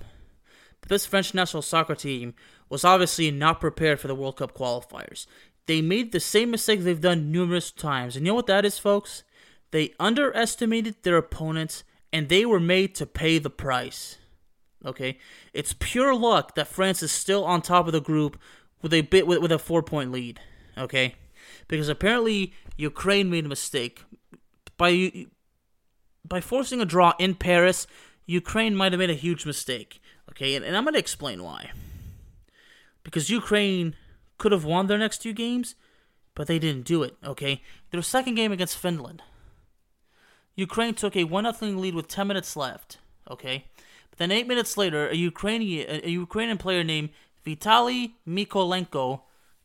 But 0.82 0.90
this 0.90 1.06
French 1.06 1.34
national 1.34 1.64
soccer 1.64 1.96
team 1.96 2.36
was 2.70 2.86
obviously 2.86 3.32
not 3.32 3.60
prepared 3.60 4.00
for 4.00 4.08
the 4.08 4.16
World 4.16 4.38
Cup 4.38 4.54
qualifiers. 4.54 5.26
They 5.66 5.82
made 5.82 6.12
the 6.12 6.20
same 6.20 6.52
mistake 6.52 6.82
they've 6.82 7.00
done 7.00 7.32
numerous 7.32 7.72
times, 7.72 8.16
and 8.16 8.26
you 8.26 8.32
know 8.32 8.36
what 8.36 8.48
that 8.48 8.66
is, 8.66 8.80
folks? 8.80 9.24
They 9.72 9.94
underestimated 10.00 11.04
their 11.04 11.18
opponents, 11.18 11.84
and 12.14 12.30
they 12.30 12.46
were 12.46 12.60
made 12.60 12.96
to 12.96 13.06
pay 13.06 13.38
the 13.38 13.50
price. 13.50 14.18
Okay, 14.86 15.18
it's 15.54 15.76
pure 15.78 16.16
luck 16.16 16.56
that 16.56 16.68
France 16.68 17.04
is 17.04 17.12
still 17.12 17.44
on 17.44 17.62
top 17.62 17.88
of 17.88 17.94
the 17.94 18.00
group 18.00 18.40
with 18.82 18.94
a 18.94 19.02
bit 19.02 19.28
with, 19.28 19.40
with 19.40 19.52
a 19.52 19.60
four 19.60 19.84
point 19.84 20.12
lead. 20.12 20.40
Okay, 20.78 21.16
because 21.68 21.90
apparently 21.90 22.54
Ukraine 22.78 23.30
made 23.30 23.46
a 23.46 23.50
mistake 23.50 24.04
by 24.78 25.28
by 26.26 26.42
forcing 26.42 26.82
a 26.82 26.86
draw 26.86 27.14
in 27.20 27.36
Paris. 27.36 27.88
Ukraine 28.26 28.76
might 28.76 28.92
have 28.92 29.00
made 29.00 29.10
a 29.10 29.16
huge 29.16 29.46
mistake. 29.46 30.02
Okay, 30.30 30.56
and, 30.56 30.64
and 30.66 30.76
I'm 30.76 30.86
gonna 30.86 30.98
explain 30.98 31.44
why. 31.44 31.72
Because 33.04 33.30
Ukraine 33.30 33.96
could 34.38 34.52
have 34.52 34.66
won 34.66 34.88
their 34.88 34.98
next 34.98 35.20
two 35.20 35.34
games, 35.34 35.76
but 36.36 36.48
they 36.48 36.60
didn't 36.60 36.86
do 36.86 37.04
it. 37.04 37.16
Okay, 37.24 37.62
their 37.92 38.02
second 38.02 38.36
game 38.36 38.52
against 38.52 38.78
Finland. 38.78 39.24
Ukraine 40.56 40.96
took 40.96 41.16
a 41.16 41.24
1 41.24 41.54
0 41.54 41.72
lead 41.74 41.96
with 41.96 42.08
10 42.08 42.28
minutes 42.28 42.56
left. 42.56 42.98
Okay, 43.30 43.66
but 44.10 44.20
then 44.20 44.32
8 44.32 44.48
minutes 44.48 44.76
later, 44.78 45.08
a 45.08 45.16
Ukrainian, 45.16 46.02
a 46.04 46.10
Ukrainian 46.10 46.58
player 46.58 46.84
named 46.84 47.10
Vitaly 47.48 48.16
Mykolenko 48.28 49.22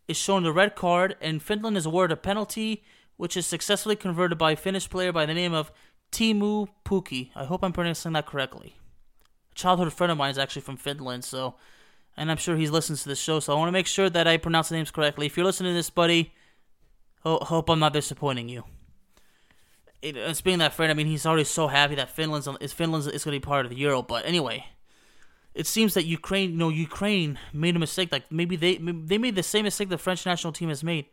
is 0.06 0.16
shown 0.16 0.44
the 0.44 0.52
red 0.52 0.76
card, 0.76 1.16
and 1.20 1.42
Finland 1.42 1.76
is 1.76 1.84
awarded 1.84 2.16
a 2.16 2.20
penalty, 2.20 2.84
which 3.16 3.36
is 3.36 3.44
successfully 3.44 3.96
converted 3.96 4.38
by 4.38 4.52
a 4.52 4.56
Finnish 4.56 4.88
player 4.88 5.12
by 5.12 5.26
the 5.26 5.34
name 5.34 5.52
of 5.52 5.72
Teemu 6.12 6.68
Pukki. 6.84 7.30
I 7.34 7.44
hope 7.44 7.64
I'm 7.64 7.72
pronouncing 7.72 8.12
that 8.12 8.26
correctly. 8.26 8.76
A 9.50 9.54
childhood 9.56 9.92
friend 9.92 10.12
of 10.12 10.18
mine 10.18 10.30
is 10.30 10.38
actually 10.38 10.62
from 10.62 10.76
Finland, 10.76 11.24
so, 11.24 11.56
and 12.16 12.30
I'm 12.30 12.36
sure 12.36 12.54
he 12.54 12.68
listens 12.68 13.02
to 13.02 13.08
the 13.08 13.16
show, 13.16 13.40
so 13.40 13.52
I 13.52 13.58
want 13.58 13.66
to 13.66 13.72
make 13.72 13.88
sure 13.88 14.08
that 14.08 14.28
I 14.28 14.36
pronounce 14.36 14.68
the 14.68 14.76
names 14.76 14.92
correctly. 14.92 15.26
If 15.26 15.36
you're 15.36 15.46
listening 15.46 15.72
to 15.72 15.74
this, 15.74 15.90
buddy, 15.90 16.32
ho- 17.24 17.40
hope 17.42 17.68
I'm 17.68 17.80
not 17.80 17.92
disappointing 17.92 18.48
you. 18.48 18.62
It, 20.02 20.16
uh, 20.16 20.34
speaking 20.34 20.60
that 20.60 20.74
friend, 20.74 20.92
I 20.92 20.94
mean, 20.94 21.08
he's 21.08 21.26
already 21.26 21.44
so 21.44 21.66
happy 21.66 21.96
that 21.96 22.10
Finland's 22.10 22.48
is 22.60 22.72
Finland's 22.72 23.08
is 23.08 23.24
going 23.24 23.34
to 23.34 23.40
be 23.40 23.44
part 23.44 23.66
of 23.66 23.70
the 23.70 23.78
Euro. 23.78 24.02
But 24.02 24.24
anyway, 24.24 24.66
it 25.54 25.66
seems 25.66 25.94
that 25.94 26.04
Ukraine, 26.04 26.52
you 26.52 26.56
know, 26.56 26.68
Ukraine 26.68 27.38
made 27.52 27.76
a 27.76 27.78
mistake. 27.78 28.10
Like 28.10 28.30
maybe 28.30 28.56
they 28.56 28.76
they 28.76 29.18
made 29.18 29.34
the 29.34 29.42
same 29.42 29.64
mistake 29.64 29.88
the 29.88 29.98
French 29.98 30.24
national 30.24 30.52
team 30.52 30.68
has 30.68 30.82
made. 30.82 31.06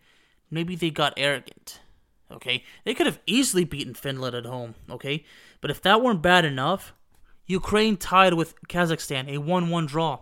Maybe 0.50 0.76
they 0.76 0.90
got 0.90 1.14
arrogant. 1.18 1.82
Okay, 2.32 2.64
they 2.86 2.94
could 2.94 3.08
have 3.08 3.20
easily 3.26 3.64
beaten 3.64 3.94
Finland 3.94 4.36
at 4.36 4.46
home. 4.46 4.76
Okay, 4.90 5.26
but 5.62 5.72
if 5.72 5.82
that 5.82 6.02
weren't 6.02 6.22
bad 6.22 6.46
enough, 6.46 6.94
Ukraine 7.48 7.98
tied 7.98 8.36
with 8.36 8.56
Kazakhstan, 8.68 9.28
a 9.28 9.40
one-one 9.40 9.88
draw. 9.88 10.20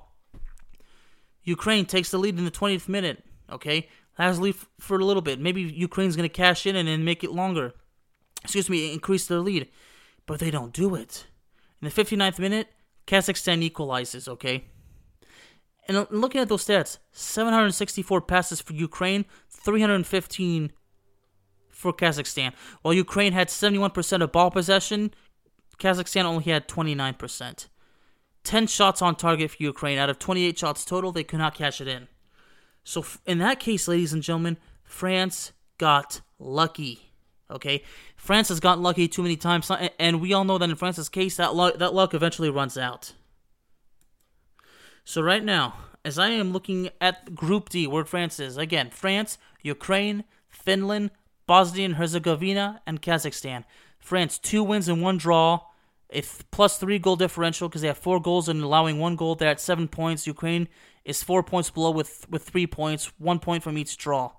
Ukraine 1.44 1.86
takes 1.86 2.12
the 2.12 2.18
lead 2.18 2.38
in 2.38 2.46
the 2.46 2.52
20th 2.52 2.88
minute. 2.88 3.24
Okay, 3.52 3.90
has 4.14 4.40
lead 4.40 4.56
for 4.80 4.98
a 4.98 5.06
little 5.06 5.22
bit. 5.22 5.40
Maybe 5.40 5.62
Ukraine's 5.62 6.16
gonna 6.16 6.30
cash 6.30 6.66
in 6.66 6.76
and 6.76 6.88
then 6.88 7.04
make 7.04 7.24
it 7.24 7.32
longer. 7.32 7.74
Excuse 8.44 8.70
me, 8.70 8.94
increase 8.94 9.28
their 9.28 9.40
lead, 9.40 9.68
but 10.26 10.40
they 10.40 10.52
don't 10.52 10.74
do 10.74 10.96
it. 10.96 11.28
In 11.82 11.90
the 11.90 11.94
59th 11.94 12.40
minute, 12.40 12.70
Kazakhstan 13.08 13.62
equalizes, 13.62 14.28
okay? 14.28 14.66
And 15.88 16.06
looking 16.12 16.42
at 16.42 16.50
those 16.50 16.66
stats 16.66 16.98
764 17.14 18.22
passes 18.22 18.62
for 18.62 18.74
Ukraine, 18.74 19.26
315 19.50 20.74
for 21.70 21.94
Kazakhstan. 21.94 22.54
While 22.82 22.94
Ukraine 22.94 23.32
had 23.32 23.48
71% 23.48 24.22
of 24.22 24.32
ball 24.32 24.52
possession, 24.52 25.14
Kazakhstan 25.80 26.26
only 26.26 26.44
had 26.44 26.68
29%. 26.68 27.68
10 28.44 28.68
shots 28.68 29.02
on 29.02 29.16
target 29.16 29.52
for 29.52 29.64
Ukraine. 29.64 29.98
Out 29.98 30.10
of 30.10 30.20
28 30.20 30.58
shots 30.58 30.86
total, 30.86 31.12
they 31.12 31.24
could 31.24 31.40
not 31.40 31.56
cash 31.56 31.80
it 31.80 31.88
in. 31.88 32.08
So, 32.84 33.06
in 33.26 33.40
that 33.40 33.60
case, 33.60 33.88
ladies 33.88 34.14
and 34.14 34.24
gentlemen, 34.24 34.58
France 34.84 35.52
got 35.78 36.22
lucky. 36.40 37.07
Okay, 37.50 37.84
France 38.18 38.50
has 38.50 38.60
gotten 38.60 38.84
lucky 38.84 39.08
too 39.08 39.24
many 39.24 39.38
times, 39.38 39.72
and 39.98 40.20
we 40.20 40.34
all 40.34 40.44
know 40.44 40.58
that 40.58 40.70
in 40.70 40.76
France's 40.76 41.08
case, 41.08 41.38
that 41.38 41.56
luck, 41.56 41.78
that 41.78 41.94
luck 41.94 42.14
eventually 42.14 42.50
runs 42.50 42.78
out. 42.78 43.14
So 45.06 45.22
right 45.22 45.44
now, 45.44 45.76
as 46.04 46.20
I 46.20 46.30
am 46.30 46.52
looking 46.52 46.90
at 47.00 47.34
Group 47.34 47.70
D, 47.70 47.88
where 47.88 48.04
France 48.04 48.40
is, 48.42 48.58
again, 48.58 48.90
France, 48.90 49.38
Ukraine, 49.62 50.26
Finland, 50.50 51.12
Bosnia 51.46 51.86
and 51.86 51.96
Herzegovina, 51.96 52.82
and 52.86 53.02
Kazakhstan. 53.02 53.64
France 54.00 54.38
two 54.38 54.64
wins 54.64 54.90
and 54.90 55.02
one 55.02 55.18
draw, 55.18 55.62
th- 56.12 56.26
plus 56.52 56.78
three 56.78 57.00
goal 57.00 57.16
differential 57.16 57.70
because 57.70 57.82
they 57.82 57.88
have 57.88 57.98
four 57.98 58.20
goals 58.20 58.50
and 58.50 58.62
allowing 58.62 59.00
one 59.00 59.16
goal. 59.16 59.36
They're 59.36 59.50
at 59.50 59.62
seven 59.62 59.88
points. 59.88 60.28
Ukraine 60.28 60.68
is 61.06 61.24
four 61.24 61.44
points 61.44 61.70
below 61.70 61.92
with 61.92 62.26
with 62.30 62.44
three 62.44 62.68
points, 62.68 63.12
one 63.18 63.40
point 63.40 63.64
from 63.64 63.78
each 63.78 63.98
draw. 63.98 64.32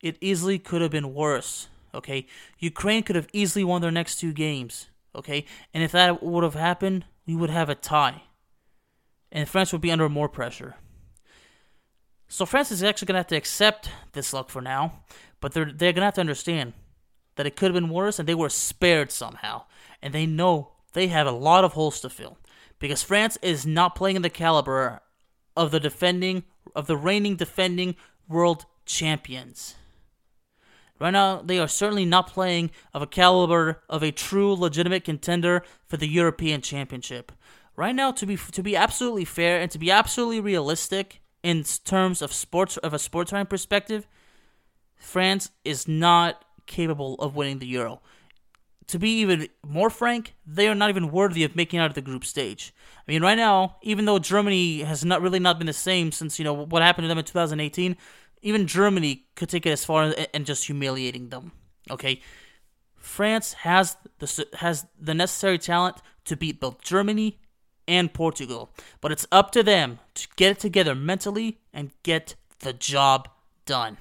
It 0.00 0.16
easily 0.20 0.58
could 0.58 0.80
have 0.80 0.90
been 0.90 1.12
worse. 1.12 1.68
Okay, 1.94 2.26
Ukraine 2.58 3.02
could 3.02 3.16
have 3.16 3.28
easily 3.32 3.64
won 3.64 3.80
their 3.80 3.90
next 3.90 4.16
two 4.16 4.32
games. 4.32 4.88
Okay, 5.14 5.44
and 5.72 5.82
if 5.82 5.92
that 5.92 6.22
would 6.22 6.44
have 6.44 6.54
happened, 6.54 7.06
we 7.26 7.34
would 7.34 7.50
have 7.50 7.68
a 7.68 7.74
tie, 7.74 8.22
and 9.32 9.48
France 9.48 9.72
would 9.72 9.80
be 9.80 9.90
under 9.90 10.08
more 10.08 10.28
pressure. 10.28 10.76
So 12.28 12.44
France 12.44 12.70
is 12.70 12.82
actually 12.82 13.06
gonna 13.06 13.20
have 13.20 13.26
to 13.28 13.36
accept 13.36 13.90
this 14.12 14.32
luck 14.32 14.50
for 14.50 14.60
now, 14.60 15.02
but 15.40 15.52
they're 15.52 15.72
they're 15.72 15.92
gonna 15.92 16.06
have 16.06 16.14
to 16.14 16.20
understand 16.20 16.74
that 17.36 17.46
it 17.46 17.56
could 17.56 17.66
have 17.66 17.80
been 17.80 17.90
worse, 17.90 18.18
and 18.18 18.28
they 18.28 18.34
were 18.34 18.50
spared 18.50 19.10
somehow, 19.10 19.64
and 20.02 20.12
they 20.12 20.26
know 20.26 20.72
they 20.92 21.08
have 21.08 21.26
a 21.26 21.32
lot 21.32 21.64
of 21.64 21.72
holes 21.72 22.00
to 22.00 22.10
fill 22.10 22.38
because 22.78 23.02
France 23.02 23.38
is 23.42 23.66
not 23.66 23.94
playing 23.94 24.16
in 24.16 24.22
the 24.22 24.30
caliber 24.30 25.00
of 25.56 25.70
the 25.70 25.80
defending 25.80 26.44
of 26.74 26.86
the 26.86 26.96
reigning 26.96 27.36
defending 27.36 27.96
world 28.28 28.66
champions. 28.84 29.74
Right 31.00 31.10
now, 31.10 31.42
they 31.42 31.58
are 31.58 31.68
certainly 31.68 32.04
not 32.04 32.28
playing 32.28 32.70
of 32.92 33.02
a 33.02 33.06
caliber 33.06 33.82
of 33.88 34.02
a 34.02 34.10
true 34.10 34.54
legitimate 34.54 35.04
contender 35.04 35.62
for 35.86 35.96
the 35.96 36.08
European 36.08 36.60
Championship. 36.60 37.32
Right 37.76 37.94
now, 37.94 38.10
to 38.12 38.26
be 38.26 38.36
to 38.36 38.62
be 38.62 38.74
absolutely 38.74 39.24
fair 39.24 39.60
and 39.60 39.70
to 39.70 39.78
be 39.78 39.90
absolutely 39.90 40.40
realistic 40.40 41.20
in 41.44 41.62
terms 41.84 42.20
of 42.20 42.32
sports 42.32 42.76
of 42.78 42.92
a 42.92 42.98
sports 42.98 43.30
time 43.30 43.46
perspective, 43.46 44.08
France 44.96 45.50
is 45.64 45.86
not 45.86 46.44
capable 46.66 47.14
of 47.16 47.36
winning 47.36 47.60
the 47.60 47.66
Euro. 47.68 48.00
To 48.88 48.98
be 48.98 49.20
even 49.20 49.48
more 49.64 49.90
frank, 49.90 50.34
they 50.46 50.66
are 50.66 50.74
not 50.74 50.88
even 50.88 51.12
worthy 51.12 51.44
of 51.44 51.54
making 51.54 51.78
out 51.78 51.90
of 51.90 51.94
the 51.94 52.00
group 52.00 52.24
stage. 52.24 52.74
I 53.06 53.12
mean, 53.12 53.22
right 53.22 53.36
now, 53.36 53.76
even 53.82 54.06
though 54.06 54.18
Germany 54.18 54.80
has 54.80 55.04
not 55.04 55.20
really 55.20 55.38
not 55.38 55.58
been 55.58 55.66
the 55.66 55.72
same 55.72 56.10
since 56.10 56.38
you 56.38 56.44
know 56.44 56.54
what 56.54 56.82
happened 56.82 57.04
to 57.04 57.08
them 57.08 57.18
in 57.18 57.24
2018, 57.24 57.96
even 58.42 58.66
Germany 58.66 59.26
could 59.34 59.48
take 59.48 59.66
it 59.66 59.70
as 59.70 59.84
far 59.84 60.14
and 60.34 60.46
just 60.46 60.66
humiliating 60.66 61.28
them. 61.28 61.52
Okay, 61.90 62.20
France 62.96 63.54
has 63.54 63.96
the 64.18 64.46
has 64.58 64.86
the 65.00 65.14
necessary 65.14 65.58
talent 65.58 65.96
to 66.24 66.36
beat 66.36 66.60
both 66.60 66.82
Germany 66.82 67.40
and 67.86 68.12
Portugal, 68.12 68.70
but 69.00 69.10
it's 69.12 69.26
up 69.32 69.50
to 69.52 69.62
them 69.62 69.98
to 70.14 70.28
get 70.36 70.52
it 70.52 70.58
together 70.58 70.94
mentally 70.94 71.58
and 71.72 71.90
get 72.02 72.34
the 72.60 72.72
job 72.72 73.28
done. 73.64 73.96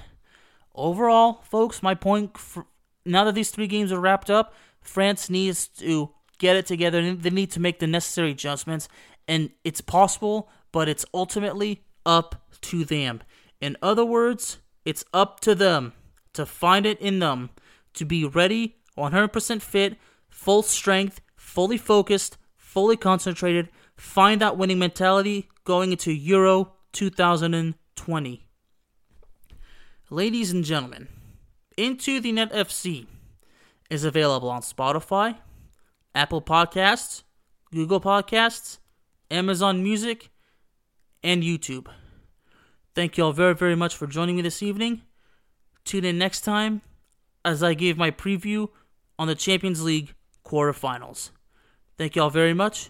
Overall, 0.75 1.41
folks, 1.43 1.81
my 1.81 1.95
point 1.95 2.37
for, 2.37 2.65
now 3.05 3.23
that 3.23 3.35
these 3.35 3.49
three 3.49 3.67
games 3.67 3.91
are 3.91 3.99
wrapped 3.99 4.29
up, 4.29 4.53
France 4.81 5.29
needs 5.29 5.67
to 5.67 6.11
get 6.37 6.55
it 6.55 6.65
together. 6.65 7.15
They 7.15 7.29
need 7.29 7.51
to 7.51 7.59
make 7.59 7.79
the 7.79 7.87
necessary 7.87 8.31
adjustments, 8.31 8.89
and 9.27 9.51
it's 9.63 9.81
possible, 9.81 10.49
but 10.71 10.89
it's 10.89 11.05
ultimately 11.13 11.83
up 12.05 12.47
to 12.61 12.85
them. 12.85 13.21
In 13.59 13.77
other 13.81 14.05
words, 14.05 14.57
it's 14.85 15.03
up 15.13 15.39
to 15.41 15.55
them 15.55 15.93
to 16.33 16.45
find 16.45 16.85
it 16.85 16.99
in 17.01 17.19
them 17.19 17.49
to 17.93 18.05
be 18.05 18.23
ready, 18.25 18.77
100% 18.97 19.61
fit, 19.61 19.97
full 20.29 20.61
strength, 20.61 21.21
fully 21.35 21.77
focused, 21.77 22.37
fully 22.55 22.95
concentrated, 22.95 23.69
find 23.95 24.39
that 24.41 24.57
winning 24.57 24.79
mentality 24.79 25.49
going 25.63 25.91
into 25.91 26.11
Euro 26.11 26.73
2020. 26.93 28.47
Ladies 30.09 30.51
and 30.51 30.63
gentlemen, 30.63 31.07
Into 31.75 32.21
the 32.21 32.31
Net 32.31 32.53
FC 32.53 33.07
is 33.89 34.03
available 34.03 34.49
on 34.49 34.61
Spotify, 34.61 35.37
Apple 36.15 36.41
Podcasts, 36.41 37.23
Google 37.71 37.99
Podcasts, 37.99 38.77
Amazon 39.29 39.83
Music, 39.83 40.29
and 41.23 41.43
YouTube. 41.43 41.87
Thank 42.97 43.15
you 43.15 43.25
all 43.25 43.31
very, 43.31 43.53
very 43.53 43.75
much 43.75 43.95
for 43.95 44.07
joining 44.07 44.37
me 44.37 44.41
this 44.41 44.63
evening. 44.63 45.03
Tune 45.85 46.03
in 46.03 46.17
next 46.17 46.41
time 46.41 46.81
as 47.45 47.61
I 47.61 47.75
give 47.75 47.95
my 47.95 48.09
preview 48.09 48.69
on 49.19 49.27
the 49.27 49.35
Champions 49.35 49.83
League 49.83 50.15
quarterfinals. 50.43 51.29
Thank 51.99 52.15
you 52.15 52.23
all 52.23 52.31
very 52.31 52.55
much. 52.55 52.89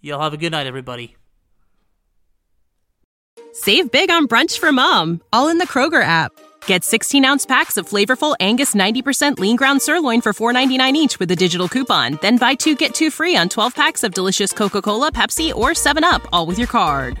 Y'all 0.00 0.22
have 0.22 0.32
a 0.32 0.38
good 0.38 0.52
night, 0.52 0.66
everybody. 0.66 1.16
Save 3.52 3.92
big 3.92 4.10
on 4.10 4.26
brunch 4.26 4.58
for 4.58 4.72
mom, 4.72 5.20
all 5.34 5.48
in 5.48 5.58
the 5.58 5.66
Kroger 5.66 6.02
app. 6.02 6.32
Get 6.64 6.82
16 6.82 7.22
ounce 7.22 7.44
packs 7.44 7.76
of 7.76 7.86
flavorful 7.86 8.34
Angus 8.40 8.74
90% 8.74 9.38
lean 9.38 9.56
ground 9.56 9.82
sirloin 9.82 10.22
for 10.22 10.32
$4.99 10.32 10.94
each 10.94 11.18
with 11.18 11.30
a 11.30 11.36
digital 11.36 11.68
coupon. 11.68 12.18
Then 12.22 12.38
buy 12.38 12.54
two 12.54 12.74
get 12.74 12.94
two 12.94 13.10
free 13.10 13.36
on 13.36 13.50
12 13.50 13.74
packs 13.74 14.02
of 14.02 14.14
delicious 14.14 14.54
Coca 14.54 14.80
Cola, 14.80 15.12
Pepsi, 15.12 15.54
or 15.54 15.72
7UP, 15.72 16.26
all 16.32 16.46
with 16.46 16.56
your 16.56 16.68
card. 16.68 17.20